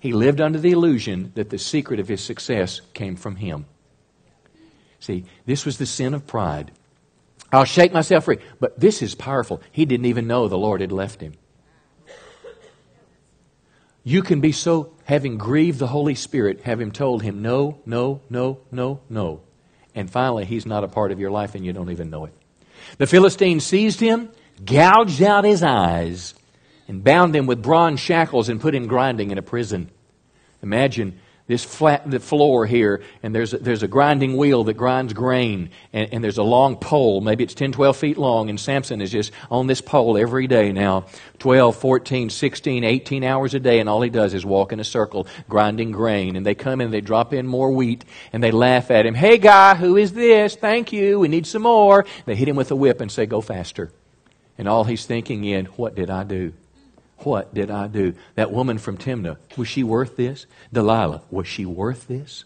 [0.00, 3.66] He lived under the illusion that the secret of his success came from him.
[4.98, 6.72] See, this was the sin of pride.
[7.52, 8.38] I'll shake myself free.
[8.60, 9.60] But this is powerful.
[9.72, 11.34] He didn't even know the Lord had left him.
[14.04, 18.20] You can be so, having grieved the Holy Spirit, have Him told Him no, no,
[18.30, 19.40] no, no, no.
[19.92, 22.32] And finally, He's not a part of your life and you don't even know it.
[22.96, 24.30] The Philistines seized him,
[24.64, 26.34] gouged out his eyes,
[26.86, 29.90] and bound him with bronze shackles and put him grinding in a prison.
[30.62, 31.18] Imagine
[31.50, 35.68] this flat the floor here, and there's a, there's a grinding wheel that grinds grain,
[35.92, 37.20] and, and, there's a long pole.
[37.20, 40.70] Maybe it's 10, 12 feet long, and Samson is just on this pole every day
[40.70, 41.06] now
[41.40, 44.84] 12, 14, 16, 18 hours a day, and all he does is walk in a
[44.84, 46.36] circle grinding grain.
[46.36, 49.14] And they come in, they drop in more wheat, and they laugh at him.
[49.14, 50.54] Hey, guy, who is this?
[50.54, 51.18] Thank you.
[51.18, 52.06] We need some more.
[52.26, 53.90] They hit him with a whip and say, Go faster.
[54.56, 56.52] And all he's thinking in, What did I do?
[57.20, 58.14] What did I do?
[58.34, 60.46] That woman from Timnah, was she worth this?
[60.72, 62.44] Delilah, was she worth this?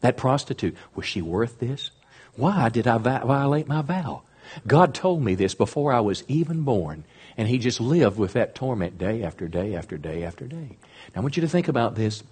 [0.00, 1.90] That prostitute, was she worth this?
[2.36, 4.22] Why did I vi- violate my vow?
[4.66, 7.04] God told me this before I was even born,
[7.36, 10.76] and he just lived with that torment day after day after day after day.
[11.14, 12.22] Now, I want you to think about this.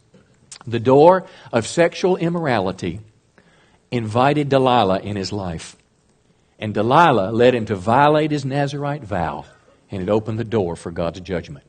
[0.66, 3.01] The door of sexual immorality
[3.90, 5.77] invited Delilah in his life,
[6.59, 9.44] and Delilah led him to violate his Nazarite vow,
[9.90, 11.64] and it opened the door for God's judgment.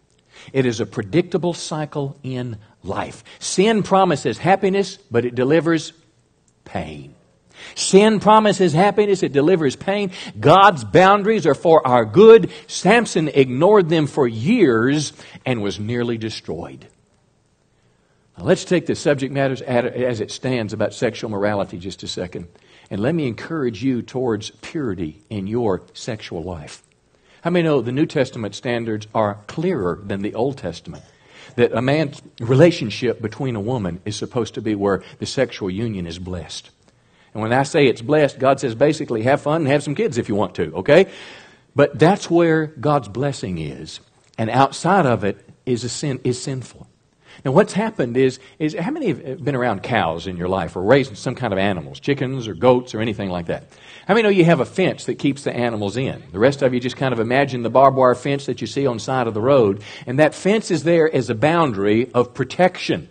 [0.53, 3.23] It is a predictable cycle in life.
[3.39, 5.93] Sin promises happiness, but it delivers
[6.65, 7.15] pain.
[7.75, 10.11] Sin promises happiness, it delivers pain.
[10.39, 12.51] God's boundaries are for our good.
[12.67, 15.13] Samson ignored them for years
[15.45, 16.87] and was nearly destroyed.
[18.37, 22.47] Now, let's take the subject matters as it stands about sexual morality just a second.
[22.89, 26.83] And let me encourage you towards purity in your sexual life.
[27.47, 31.05] How many know the New Testament standards are clearer than the Old Testament?
[31.55, 36.05] That a man's relationship between a woman is supposed to be where the sexual union
[36.05, 36.71] is blessed.
[37.33, 40.17] And when I say it's blessed, God says basically have fun and have some kids
[40.17, 41.05] if you want to, okay?
[41.73, 44.01] But that's where God's blessing is.
[44.37, 46.85] And outside of it is, a sin, is sinful.
[47.45, 50.81] Now, what's happened is, is how many have been around cows in your life or
[50.81, 53.69] raised some kind of animals, chickens or goats or anything like that?
[54.07, 56.23] How many know you have a fence that keeps the animals in?
[56.31, 58.87] The rest of you just kind of imagine the barbed wire fence that you see
[58.87, 62.33] on the side of the road, and that fence is there as a boundary of
[62.33, 63.09] protection.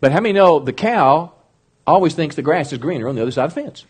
[0.00, 1.32] But how many know the cow
[1.86, 3.84] always thinks the grass is greener on the other side of the fence?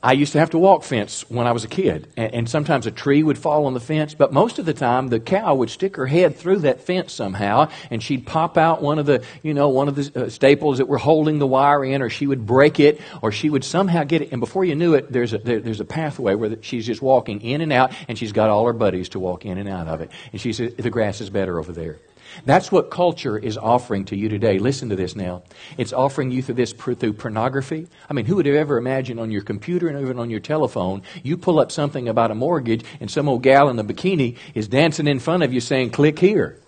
[0.00, 2.86] I used to have to walk fence when I was a kid, and, and, sometimes
[2.86, 5.70] a tree would fall on the fence, but most of the time the cow would
[5.70, 9.54] stick her head through that fence somehow, and she'd pop out one of the, you
[9.54, 12.46] know, one of the uh, staples that were holding the wire in, or she would
[12.46, 15.38] break it, or she would somehow get it, and before you knew it, there's a,
[15.38, 18.50] there, there's a pathway where the, she's just walking in and out, and she's got
[18.50, 21.28] all her buddies to walk in and out of it, and she the grass is
[21.28, 21.98] better over there.
[22.44, 24.58] That's what culture is offering to you today.
[24.58, 25.42] Listen to this now.
[25.76, 27.88] It's offering you through this through pornography.
[28.08, 31.02] I mean, who would have ever imagined on your computer and even on your telephone,
[31.22, 34.68] you pull up something about a mortgage and some old gal in a bikini is
[34.68, 36.58] dancing in front of you saying, click here.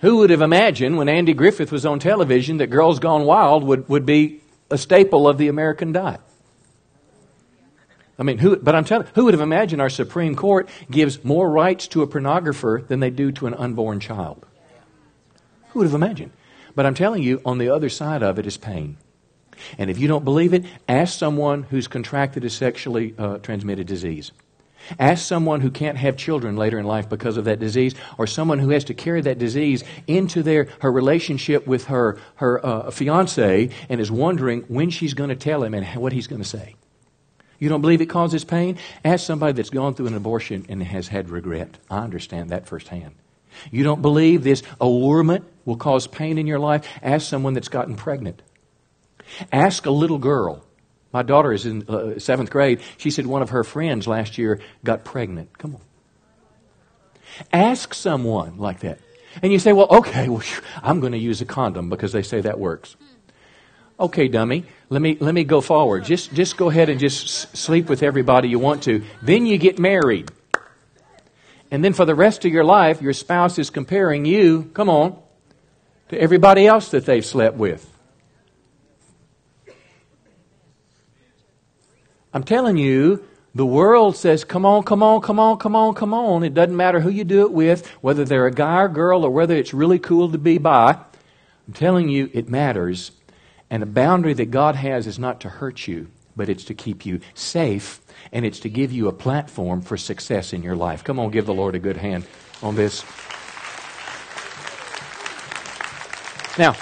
[0.00, 3.88] Who would have imagined when Andy Griffith was on television that Girls Gone Wild would,
[3.88, 6.20] would be a staple of the American diet?
[8.18, 11.50] I mean, who, but I'm telling who would have imagined our Supreme Court gives more
[11.50, 14.46] rights to a pornographer than they do to an unborn child?
[15.70, 16.30] Who would have imagined?
[16.76, 18.96] But I'm telling you, on the other side of it is pain.
[19.78, 24.32] And if you don't believe it, ask someone who's contracted a sexually uh, transmitted disease.
[24.98, 28.58] Ask someone who can't have children later in life because of that disease, or someone
[28.58, 33.70] who has to carry that disease into their her relationship with her her uh, fiance
[33.88, 36.74] and is wondering when she's going to tell him and what he's going to say.
[37.58, 38.78] You don't believe it causes pain?
[39.04, 41.78] Ask somebody that's gone through an abortion and has had regret.
[41.90, 43.14] I understand that firsthand.
[43.70, 46.86] You don't believe this allurement will cause pain in your life?
[47.02, 48.42] Ask someone that's gotten pregnant.
[49.52, 50.64] Ask a little girl.
[51.12, 52.80] My daughter is in uh, seventh grade.
[52.96, 55.56] She said one of her friends last year got pregnant.
[55.56, 55.80] Come on.
[57.52, 58.98] Ask someone like that.
[59.42, 60.42] And you say, well, okay, well,
[60.82, 62.96] I'm going to use a condom because they say that works.
[63.98, 66.04] Okay, dummy, let me, let me go forward.
[66.04, 69.04] Just, just go ahead and just sleep with everybody you want to.
[69.22, 70.30] Then you get married.
[71.70, 75.20] And then for the rest of your life, your spouse is comparing you, come on,
[76.08, 77.90] to everybody else that they've slept with.
[82.32, 86.12] I'm telling you, the world says, come on, come on, come on, come on, come
[86.12, 86.42] on.
[86.42, 89.30] It doesn't matter who you do it with, whether they're a guy or girl, or
[89.30, 90.98] whether it's really cool to be by.
[91.68, 93.12] I'm telling you, it matters.
[93.70, 97.06] And a boundary that God has is not to hurt you, but it's to keep
[97.06, 98.00] you safe,
[98.32, 101.04] and it's to give you a platform for success in your life.
[101.04, 102.26] Come on, give the Lord a good hand
[102.62, 103.04] on this.
[106.58, 106.76] Now,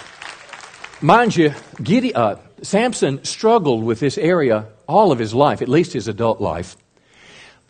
[1.00, 5.92] mind you, Gideon, uh, Samson struggled with this area all of his life, at least
[5.92, 6.76] his adult life.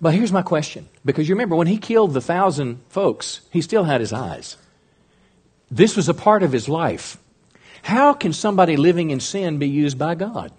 [0.00, 3.84] But here's my question because you remember when he killed the thousand folks, he still
[3.84, 4.56] had his eyes.
[5.70, 7.16] This was a part of his life.
[7.82, 10.52] How can somebody living in sin be used by God?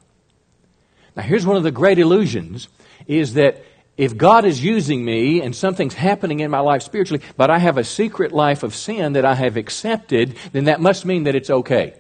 [1.16, 2.68] Now, here's one of the great illusions
[3.08, 3.64] is that
[3.96, 7.78] if God is using me and something's happening in my life spiritually, but I have
[7.78, 11.50] a secret life of sin that I have accepted, then that must mean that it's
[11.50, 11.94] okay.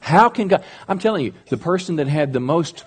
[0.00, 0.64] How can God?
[0.88, 2.84] I'm telling you, the person that had the most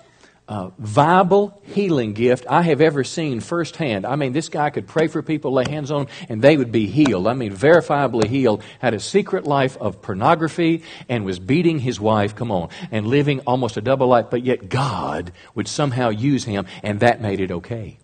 [0.48, 4.06] uh, viable healing gift I have ever seen firsthand.
[4.06, 6.72] I mean, this guy could pray for people, lay hands on them, and they would
[6.72, 7.26] be healed.
[7.26, 8.62] I mean, verifiably healed.
[8.78, 13.40] Had a secret life of pornography and was beating his wife, come on, and living
[13.40, 17.50] almost a double life, but yet God would somehow use him, and that made it
[17.50, 17.98] okay.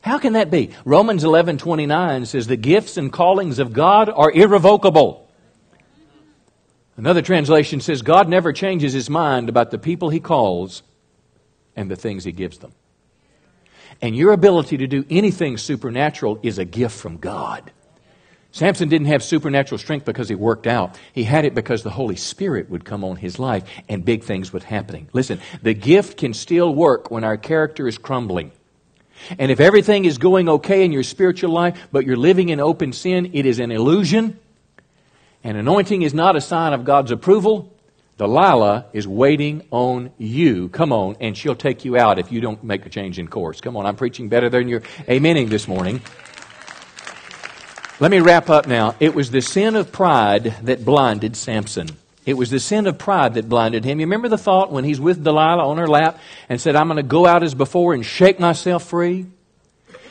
[0.00, 0.70] How can that be?
[0.84, 5.28] Romans 11:29 says the gifts and callings of God are irrevocable.
[6.96, 10.82] Another translation says God never changes his mind about the people he calls
[11.78, 12.72] and the things He gives them.
[14.02, 17.70] And your ability to do anything supernatural is a gift from God.
[18.50, 20.98] Samson didn't have supernatural strength because he worked out.
[21.12, 24.52] He had it because the Holy Spirit would come on his life and big things
[24.52, 25.08] would happening.
[25.12, 28.52] Listen, the gift can still work when our character is crumbling.
[29.38, 32.92] And if everything is going okay in your spiritual life, but you're living in open
[32.92, 34.38] sin, it is an illusion.
[35.44, 37.72] And anointing is not a sign of God's approval.
[38.18, 40.68] Delilah is waiting on you.
[40.70, 43.60] Come on, and she'll take you out if you don't make a change in course.
[43.60, 46.02] Come on, I'm preaching better than you're amening this morning.
[48.00, 48.96] Let me wrap up now.
[48.98, 51.88] It was the sin of pride that blinded Samson.
[52.26, 54.00] It was the sin of pride that blinded him.
[54.00, 56.96] You remember the thought when he's with Delilah on her lap and said, I'm going
[56.96, 59.26] to go out as before and shake myself free?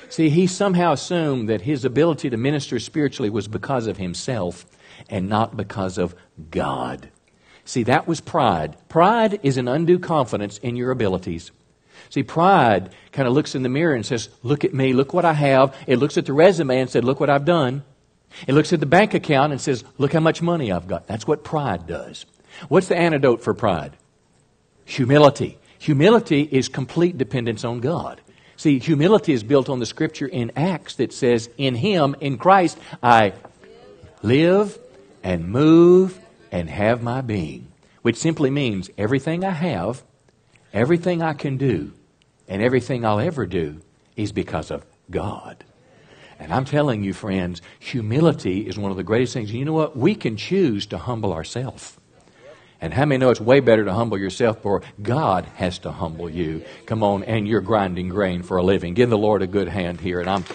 [0.09, 4.65] See, he somehow assumed that his ability to minister spiritually was because of himself
[5.09, 6.15] and not because of
[6.49, 7.09] God.
[7.67, 8.77] See, that was pride.
[8.87, 11.51] Pride is an undue confidence in your abilities.
[12.09, 15.25] See, pride kind of looks in the mirror and says, Look at me, look what
[15.25, 15.75] I have.
[15.85, 17.83] It looks at the resume and said, Look what I've done.
[18.47, 21.07] It looks at the bank account and says, Look how much money I've got.
[21.07, 22.25] That's what pride does.
[22.69, 23.97] What's the antidote for pride?
[24.85, 25.57] Humility.
[25.79, 28.21] Humility is complete dependence on God.
[28.55, 32.77] See, humility is built on the scripture in Acts that says, In Him, in Christ,
[33.03, 33.33] I
[34.23, 34.79] live
[35.21, 36.17] and move
[36.51, 40.03] and have my being, which simply means everything I have,
[40.73, 41.93] everything I can do,
[42.47, 43.81] and everything I'll ever do
[44.15, 45.63] is because of God.
[46.39, 49.51] And I'm telling you, friends, humility is one of the greatest things.
[49.51, 49.97] You know what?
[49.97, 51.97] We can choose to humble ourselves.
[52.79, 56.29] And how many know it's way better to humble yourself, or God has to humble
[56.29, 56.63] you?
[56.85, 58.93] Come on, and you're grinding grain for a living.
[58.93, 60.45] Give the Lord a good hand here, and I'm,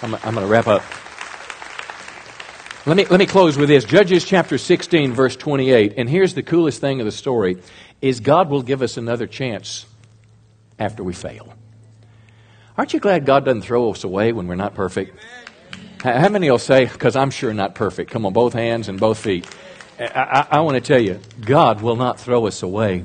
[0.00, 0.82] I'm, I'm going to wrap up.
[2.86, 3.84] Let me, let me close with this.
[3.84, 5.94] Judges chapter 16, verse 28.
[5.96, 7.60] And here's the coolest thing of the story
[8.00, 9.86] is God will give us another chance
[10.78, 11.52] after we fail.
[12.78, 15.18] Aren't you glad God doesn't throw us away when we're not perfect?
[15.98, 18.12] How many will say, because I'm sure not perfect?
[18.12, 19.48] Come on, both hands and both feet.
[19.98, 23.02] I, I, I want to tell you, God will not throw us away.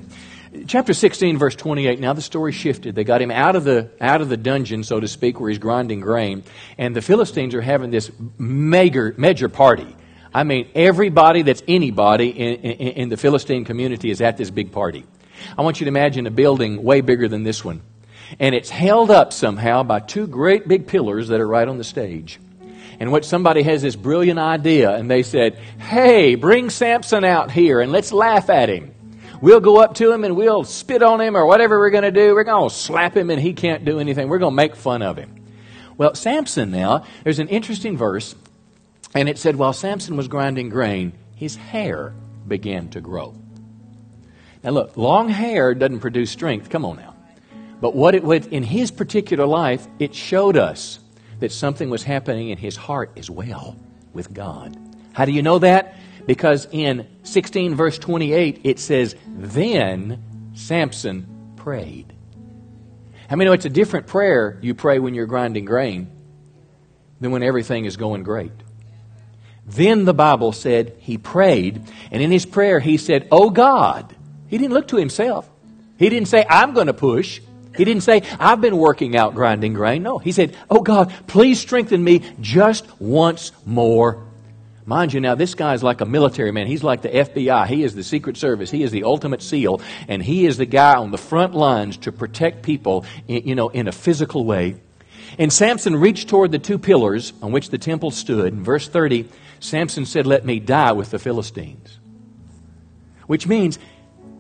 [0.68, 2.02] Chapter 16, verse 28.
[2.02, 2.94] Now the story shifted.
[2.94, 5.60] They got him out of the out of the dungeon, so to speak, where he's
[5.60, 6.44] grinding grain,
[6.78, 9.96] and the Philistines are having this major major party.
[10.34, 14.74] I mean, everybody that's anybody in, in, in the Philistine community is at this big
[14.74, 15.06] party.
[15.58, 17.82] I want you to imagine a building way bigger than this one,
[18.38, 21.86] and it's held up somehow by two great big pillars that are right on the
[21.86, 22.42] stage.
[23.00, 27.80] And what somebody has this brilliant idea, and they said, "Hey, bring Samson out here
[27.80, 28.92] and let's laugh at him."
[29.42, 32.12] We'll go up to him and we'll spit on him or whatever we're going to
[32.12, 32.34] do.
[32.34, 34.30] We're going to slap him and he can't do anything.
[34.30, 35.36] We're going to make fun of him.
[35.98, 38.34] Well, Samson now, there's an interesting verse,
[39.14, 42.14] and it said, while Samson was grinding grain, his hair
[42.48, 43.36] began to grow.
[44.64, 46.70] Now, look, long hair doesn't produce strength.
[46.70, 47.16] Come on now.
[47.82, 51.00] But what it would, in his particular life, it showed us
[51.40, 53.76] that something was happening in his heart as well
[54.14, 54.78] with God.
[55.14, 55.96] How do you know that?
[56.26, 62.14] Because in 16 verse 28 it says, Then Samson prayed.
[63.30, 66.12] How many know it's a different prayer you pray when you're grinding grain
[67.20, 68.52] than when everything is going great?
[69.66, 74.16] Then the Bible said he prayed, and in his prayer he said, Oh God.
[74.48, 75.50] He didn't look to himself.
[75.98, 77.40] He didn't say, I'm going to push.
[77.78, 80.04] He didn't say, I've been working out grinding grain.
[80.04, 84.28] No, he said, Oh God, please strengthen me just once more.
[84.86, 86.68] Mind you, now this guy is like a military man.
[86.68, 87.68] He's like the FBI.
[87.68, 88.72] He is the Secret Service.
[88.72, 89.82] He is the ultimate SEAL.
[90.08, 93.70] And he is the guy on the front lines to protect people, in, you know,
[93.70, 94.76] in a physical way.
[95.38, 98.54] And Samson reached toward the two pillars on which the temple stood.
[98.54, 99.30] In verse 30,
[99.60, 102.00] Samson said, Let me die with the Philistines.
[103.28, 103.80] Which means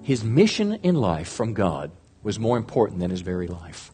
[0.02, 1.92] his mission in life from God
[2.24, 3.92] was more important than his very life.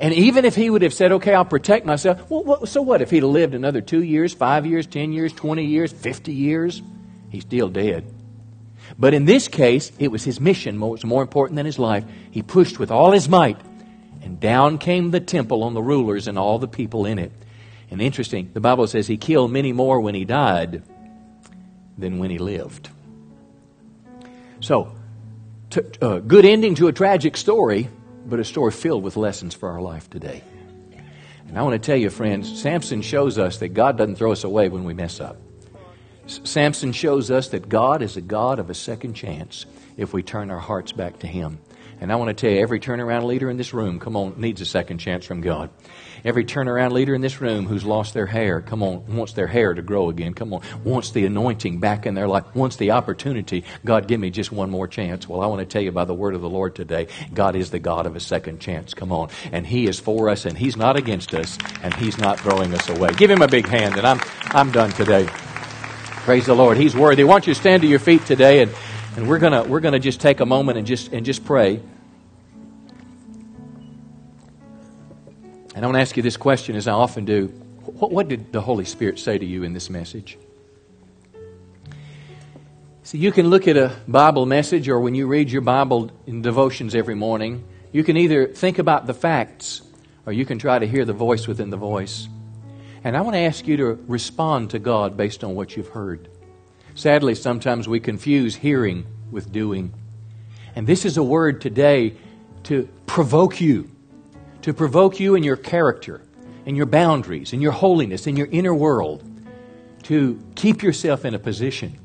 [0.00, 3.10] And even if he would have said, okay, I'll protect myself, well, so what if
[3.10, 6.82] he'd have lived another two years, five years, ten years, 20 years, 50 years?
[7.30, 8.12] He's still dead.
[8.98, 12.04] But in this case, it was his mission was more important than his life.
[12.30, 13.58] He pushed with all his might,
[14.22, 17.32] and down came the temple on the rulers and all the people in it.
[17.90, 20.82] And interesting, the Bible says he killed many more when he died
[21.98, 22.88] than when he lived.
[24.60, 24.92] So,
[25.70, 27.88] t- uh, good ending to a tragic story,
[28.28, 30.42] but a story filled with lessons for our life today.
[31.48, 34.44] And I want to tell you, friends, Samson shows us that God doesn't throw us
[34.44, 35.36] away when we mess up.
[36.26, 39.64] Samson shows us that God is a God of a second chance
[39.96, 41.60] if we turn our hearts back to Him.
[42.00, 44.60] And I want to tell you, every turnaround leader in this room, come on, needs
[44.60, 45.70] a second chance from God.
[46.26, 49.72] Every turnaround leader in this room who's lost their hair, come on, wants their hair
[49.72, 53.62] to grow again, come on, wants the anointing back in their life, wants the opportunity.
[53.84, 55.28] God, give me just one more chance.
[55.28, 57.70] Well, I want to tell you by the word of the Lord today, God is
[57.70, 58.92] the God of a second chance.
[58.92, 59.30] Come on.
[59.52, 62.88] And He is for us, and He's not against us, and He's not throwing us
[62.88, 63.10] away.
[63.12, 65.26] Give Him a big hand, and I'm, I'm done today.
[66.26, 66.76] Praise the Lord.
[66.76, 67.22] He's worthy.
[67.22, 68.74] I want you stand to your feet today and
[69.16, 71.80] and we're gonna we're gonna just take a moment and just and just pray.
[75.76, 77.48] And I want to ask you this question, as I often do:
[77.84, 80.38] what, what did the Holy Spirit say to you in this message?
[83.02, 86.40] See, you can look at a Bible message, or when you read your Bible in
[86.40, 87.62] devotions every morning,
[87.92, 89.82] you can either think about the facts,
[90.24, 92.26] or you can try to hear the voice within the voice.
[93.04, 96.30] And I want to ask you to respond to God based on what you've heard.
[96.94, 99.92] Sadly, sometimes we confuse hearing with doing.
[100.74, 102.14] And this is a word today
[102.64, 103.90] to provoke you,
[104.66, 106.20] to provoke you in your character,
[106.64, 109.22] in your boundaries, in your holiness, in your inner world,
[110.02, 111.96] to keep yourself in a position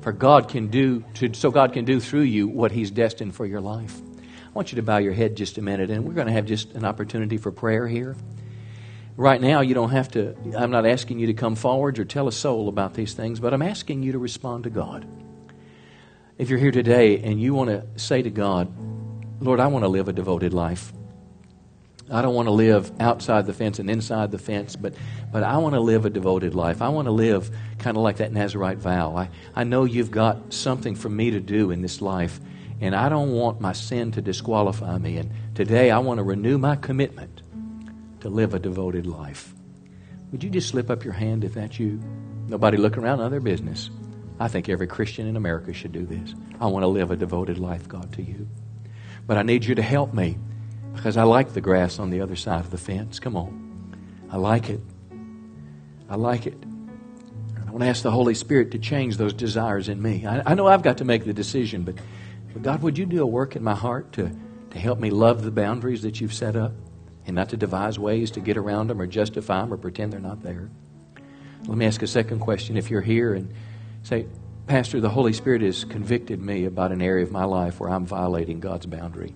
[0.00, 3.44] for God can do, to, so God can do through you what He's destined for
[3.44, 4.00] your life.
[4.46, 6.46] I want you to bow your head just a minute, and we're going to have
[6.46, 8.16] just an opportunity for prayer here.
[9.18, 12.28] Right now, you don't have to, I'm not asking you to come forward or tell
[12.28, 15.06] a soul about these things, but I'm asking you to respond to God.
[16.38, 18.72] If you're here today and you want to say to God,
[19.38, 20.94] Lord, I want to live a devoted life.
[22.10, 24.94] I don't want to live outside the fence and inside the fence, but,
[25.32, 26.80] but I want to live a devoted life.
[26.80, 29.16] I want to live kind of like that Nazarite vow.
[29.16, 32.38] I, I know you've got something for me to do in this life,
[32.80, 35.16] and I don't want my sin to disqualify me.
[35.16, 37.42] And today I want to renew my commitment
[38.20, 39.52] to live a devoted life.
[40.30, 42.00] Would you just slip up your hand if that's you?
[42.46, 43.90] Nobody looking around on their business.
[44.38, 46.34] I think every Christian in America should do this.
[46.60, 48.46] I want to live a devoted life, God, to you.
[49.26, 50.38] But I need you to help me
[50.96, 53.20] because I like the grass on the other side of the fence.
[53.20, 53.96] Come on.
[54.30, 54.80] I like it.
[56.08, 56.56] I like it.
[57.66, 60.26] I want to ask the Holy Spirit to change those desires in me.
[60.26, 61.96] I, I know I've got to make the decision, but,
[62.52, 64.30] but God, would you do a work in my heart to,
[64.70, 66.72] to help me love the boundaries that you've set up?
[67.26, 70.20] and not to devise ways to get around them or justify them or pretend they're
[70.20, 70.70] not there.
[71.66, 72.76] Let me ask a second question.
[72.76, 73.52] If you're here and
[74.04, 74.26] say,
[74.68, 78.06] Pastor, the Holy Spirit has convicted me about an area of my life where I'm
[78.06, 79.34] violating God's boundary.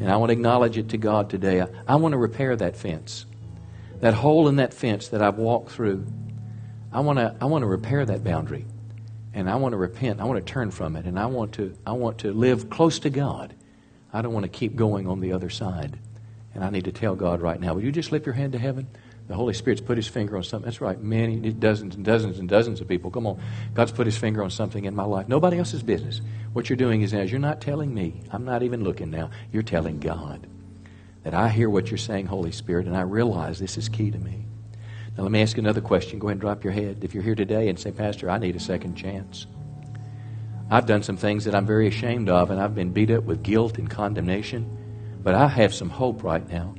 [0.00, 1.60] And I want to acknowledge it to God today.
[1.60, 3.26] I, I want to repair that fence.
[4.00, 6.06] That hole in that fence that I've walked through.
[6.92, 8.66] I want to I want to repair that boundary.
[9.34, 10.20] And I want to repent.
[10.20, 11.06] I want to turn from it.
[11.06, 13.54] And I want to I want to live close to God.
[14.12, 15.98] I don't want to keep going on the other side.
[16.54, 18.58] And I need to tell God right now, will you just lift your hand to
[18.58, 18.88] heaven?
[19.28, 20.66] The Holy Spirit's put his finger on something.
[20.66, 23.10] That's right, many, dozens and dozens and dozens of people.
[23.10, 23.40] Come on.
[23.72, 25.28] God's put his finger on something in my life.
[25.28, 26.20] Nobody else's business.
[26.52, 29.62] What you're doing is as you're not telling me, I'm not even looking now, you're
[29.62, 30.46] telling God
[31.22, 34.18] that I hear what you're saying, Holy Spirit, and I realize this is key to
[34.18, 34.44] me.
[35.16, 36.18] Now, let me ask another question.
[36.18, 36.98] Go ahead and drop your head.
[37.02, 39.46] If you're here today and say, Pastor, I need a second chance.
[40.70, 43.42] I've done some things that I'm very ashamed of, and I've been beat up with
[43.42, 46.74] guilt and condemnation, but I have some hope right now.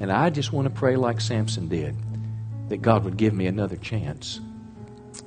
[0.00, 1.96] And I just want to pray like Samson did
[2.68, 4.40] that God would give me another chance.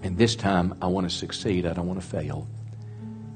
[0.03, 1.65] And this time, I want to succeed.
[1.65, 2.47] I don't want to fail.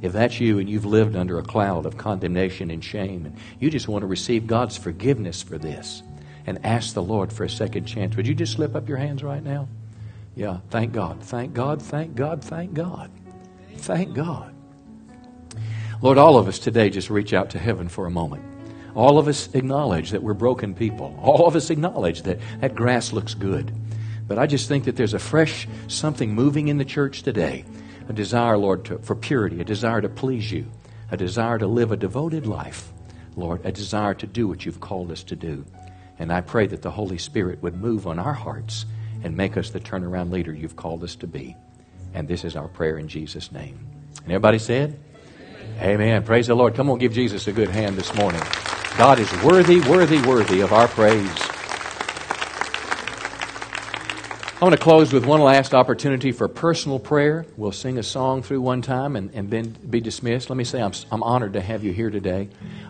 [0.02, 3.70] If that's you and you've lived under a cloud of condemnation and shame, and you
[3.70, 6.04] just want to receive God's forgiveness for this
[6.46, 9.24] and ask the Lord for a second chance, would you just slip up your hands
[9.24, 9.68] right now?
[10.36, 11.24] Yeah, thank God.
[11.24, 13.10] Thank God, thank God, thank God.
[13.78, 14.54] Thank God.
[16.02, 18.44] Lord, all of us today just reach out to heaven for a moment.
[18.96, 21.20] All of us acknowledge that we're broken people.
[21.22, 23.74] All of us acknowledge that that grass looks good.
[24.28, 27.66] But I just think that there's a fresh something moving in the church today.
[28.08, 30.72] A desire, Lord, to, for purity, a desire to please you,
[31.12, 32.92] a desire to live a devoted life,
[33.36, 35.66] Lord, a desire to do what you've called us to do.
[36.18, 38.86] And I pray that the Holy Spirit would move on our hearts
[39.24, 41.56] and make us the turnaround leader you've called us to be.
[42.14, 43.78] And this is our prayer in Jesus' name.
[44.24, 44.98] And everybody said?
[45.80, 46.02] Amen.
[46.02, 46.24] Amen.
[46.24, 46.76] Praise the Lord.
[46.76, 48.42] Come on, give Jesus a good hand this morning.
[48.98, 51.55] God is worthy, worthy, worthy of our praise.
[54.56, 57.46] I want to close with one last opportunity for personal prayer.
[57.58, 60.50] We'll sing a song through one time and, and then be dismissed.
[60.50, 62.48] Let me say I'm, I'm honored to have you here today.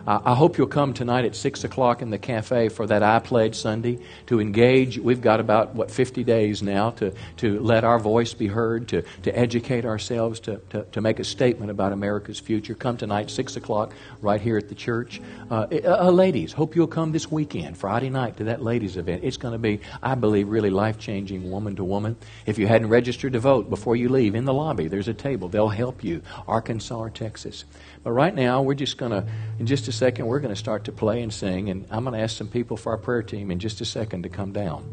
[0.08, 3.56] I hope you'll come tonight at 6 o'clock in the cafe for that I Pledge
[3.56, 4.96] Sunday to engage.
[5.00, 9.02] We've got about, what, 50 days now to, to let our voice be heard, to,
[9.24, 12.76] to educate ourselves, to, to, to make a statement about America's future.
[12.76, 13.92] Come tonight, 6 o'clock,
[14.22, 15.20] right here at the church.
[15.50, 19.24] Uh, uh, ladies, hope you'll come this weekend, Friday night, to that ladies' event.
[19.24, 22.16] It's going to be, I believe, really life changing woman to woman.
[22.44, 25.48] If you hadn't registered to vote before you leave, in the lobby, there's a table.
[25.48, 26.20] They'll help you.
[26.46, 27.64] Arkansas or Texas.
[28.04, 29.26] But right now, we're just going to,
[29.58, 31.70] in just a second, we're going to start to play and sing.
[31.70, 34.24] And I'm going to ask some people for our prayer team in just a second
[34.24, 34.84] to come down.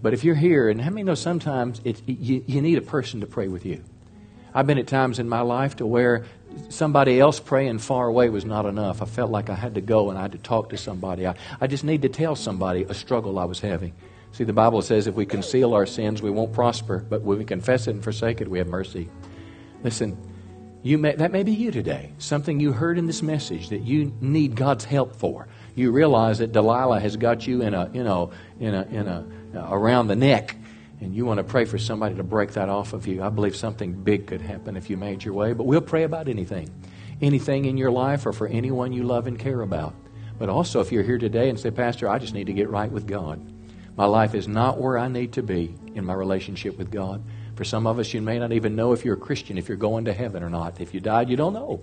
[0.00, 3.20] But if you're here, and how many know sometimes it, you, you need a person
[3.22, 3.82] to pray with you?
[4.54, 6.24] I've been at times in my life to where
[6.68, 9.02] somebody else praying far away was not enough.
[9.02, 11.26] I felt like I had to go and I had to talk to somebody.
[11.26, 13.92] I, I just need to tell somebody a struggle I was having.
[14.36, 17.44] See, the Bible says if we conceal our sins, we won't prosper, but when we
[17.46, 19.08] confess it and forsake it, we have mercy.
[19.82, 20.14] Listen,
[20.82, 22.12] you may, that may be you today.
[22.18, 25.48] Something you heard in this message that you need God's help for.
[25.74, 28.30] You realize that Delilah has got you in a, you know,
[28.60, 29.26] in a, in a,
[29.70, 30.54] around the neck,
[31.00, 33.22] and you want to pray for somebody to break that off of you.
[33.22, 35.54] I believe something big could happen if you made your way.
[35.54, 36.70] But we'll pray about anything,
[37.22, 39.94] anything in your life, or for anyone you love and care about.
[40.38, 42.92] But also, if you're here today and say, Pastor, I just need to get right
[42.92, 43.40] with God.
[43.96, 47.24] My life is not where I need to be in my relationship with God.
[47.54, 49.78] For some of us, you may not even know if you're a Christian, if you're
[49.78, 50.80] going to heaven or not.
[50.80, 51.82] If you died, you don't know.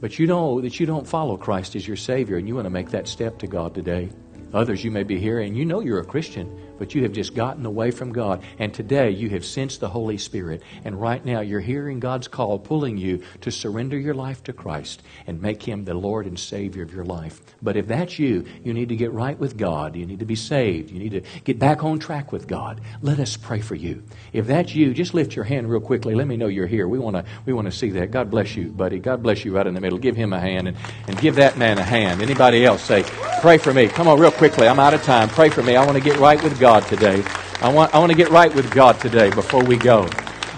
[0.00, 2.70] But you know that you don't follow Christ as your Savior, and you want to
[2.70, 4.08] make that step to God today.
[4.54, 6.50] Others, you may be here and you know you're a Christian,
[6.80, 8.42] but you have just gotten away from God.
[8.58, 10.62] And today you have sensed the Holy Spirit.
[10.82, 15.02] And right now you're hearing God's call pulling you to surrender your life to Christ
[15.26, 17.42] and make Him the Lord and Savior of your life.
[17.60, 19.94] But if that's you, you need to get right with God.
[19.94, 20.90] You need to be saved.
[20.90, 22.80] You need to get back on track with God.
[23.02, 24.02] Let us pray for you.
[24.32, 26.14] If that's you, just lift your hand real quickly.
[26.14, 26.88] Let me know you're here.
[26.88, 28.10] We want to we want to see that.
[28.10, 28.98] God bless you, buddy.
[28.98, 29.98] God bless you right in the middle.
[29.98, 32.22] Give him a hand and, and give that man a hand.
[32.22, 33.02] Anybody else say,
[33.42, 33.86] pray for me.
[33.86, 34.66] Come on real quickly.
[34.66, 35.28] I'm out of time.
[35.28, 35.76] Pray for me.
[35.76, 36.69] I want to get right with God.
[36.70, 37.24] God today.
[37.60, 40.08] I want, I want to get right with God today before we go.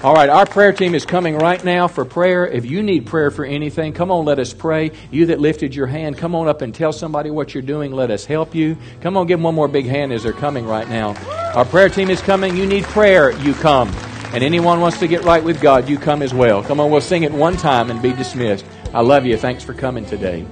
[0.04, 2.46] All right, our prayer team is coming right now for prayer.
[2.46, 4.90] If you need prayer for anything, come on, let us pray.
[5.10, 7.92] You that lifted your hand, come on up and tell somebody what you're doing.
[7.92, 8.76] Let us help you.
[9.00, 11.14] Come on, give them one more big hand as they're coming right now.
[11.54, 12.54] Our prayer team is coming.
[12.54, 13.88] You need prayer, you come.
[14.34, 16.62] And anyone wants to get right with God, you come as well.
[16.62, 18.66] Come on, we'll sing it one time and be dismissed.
[18.92, 19.38] I love you.
[19.38, 20.46] Thanks for coming today.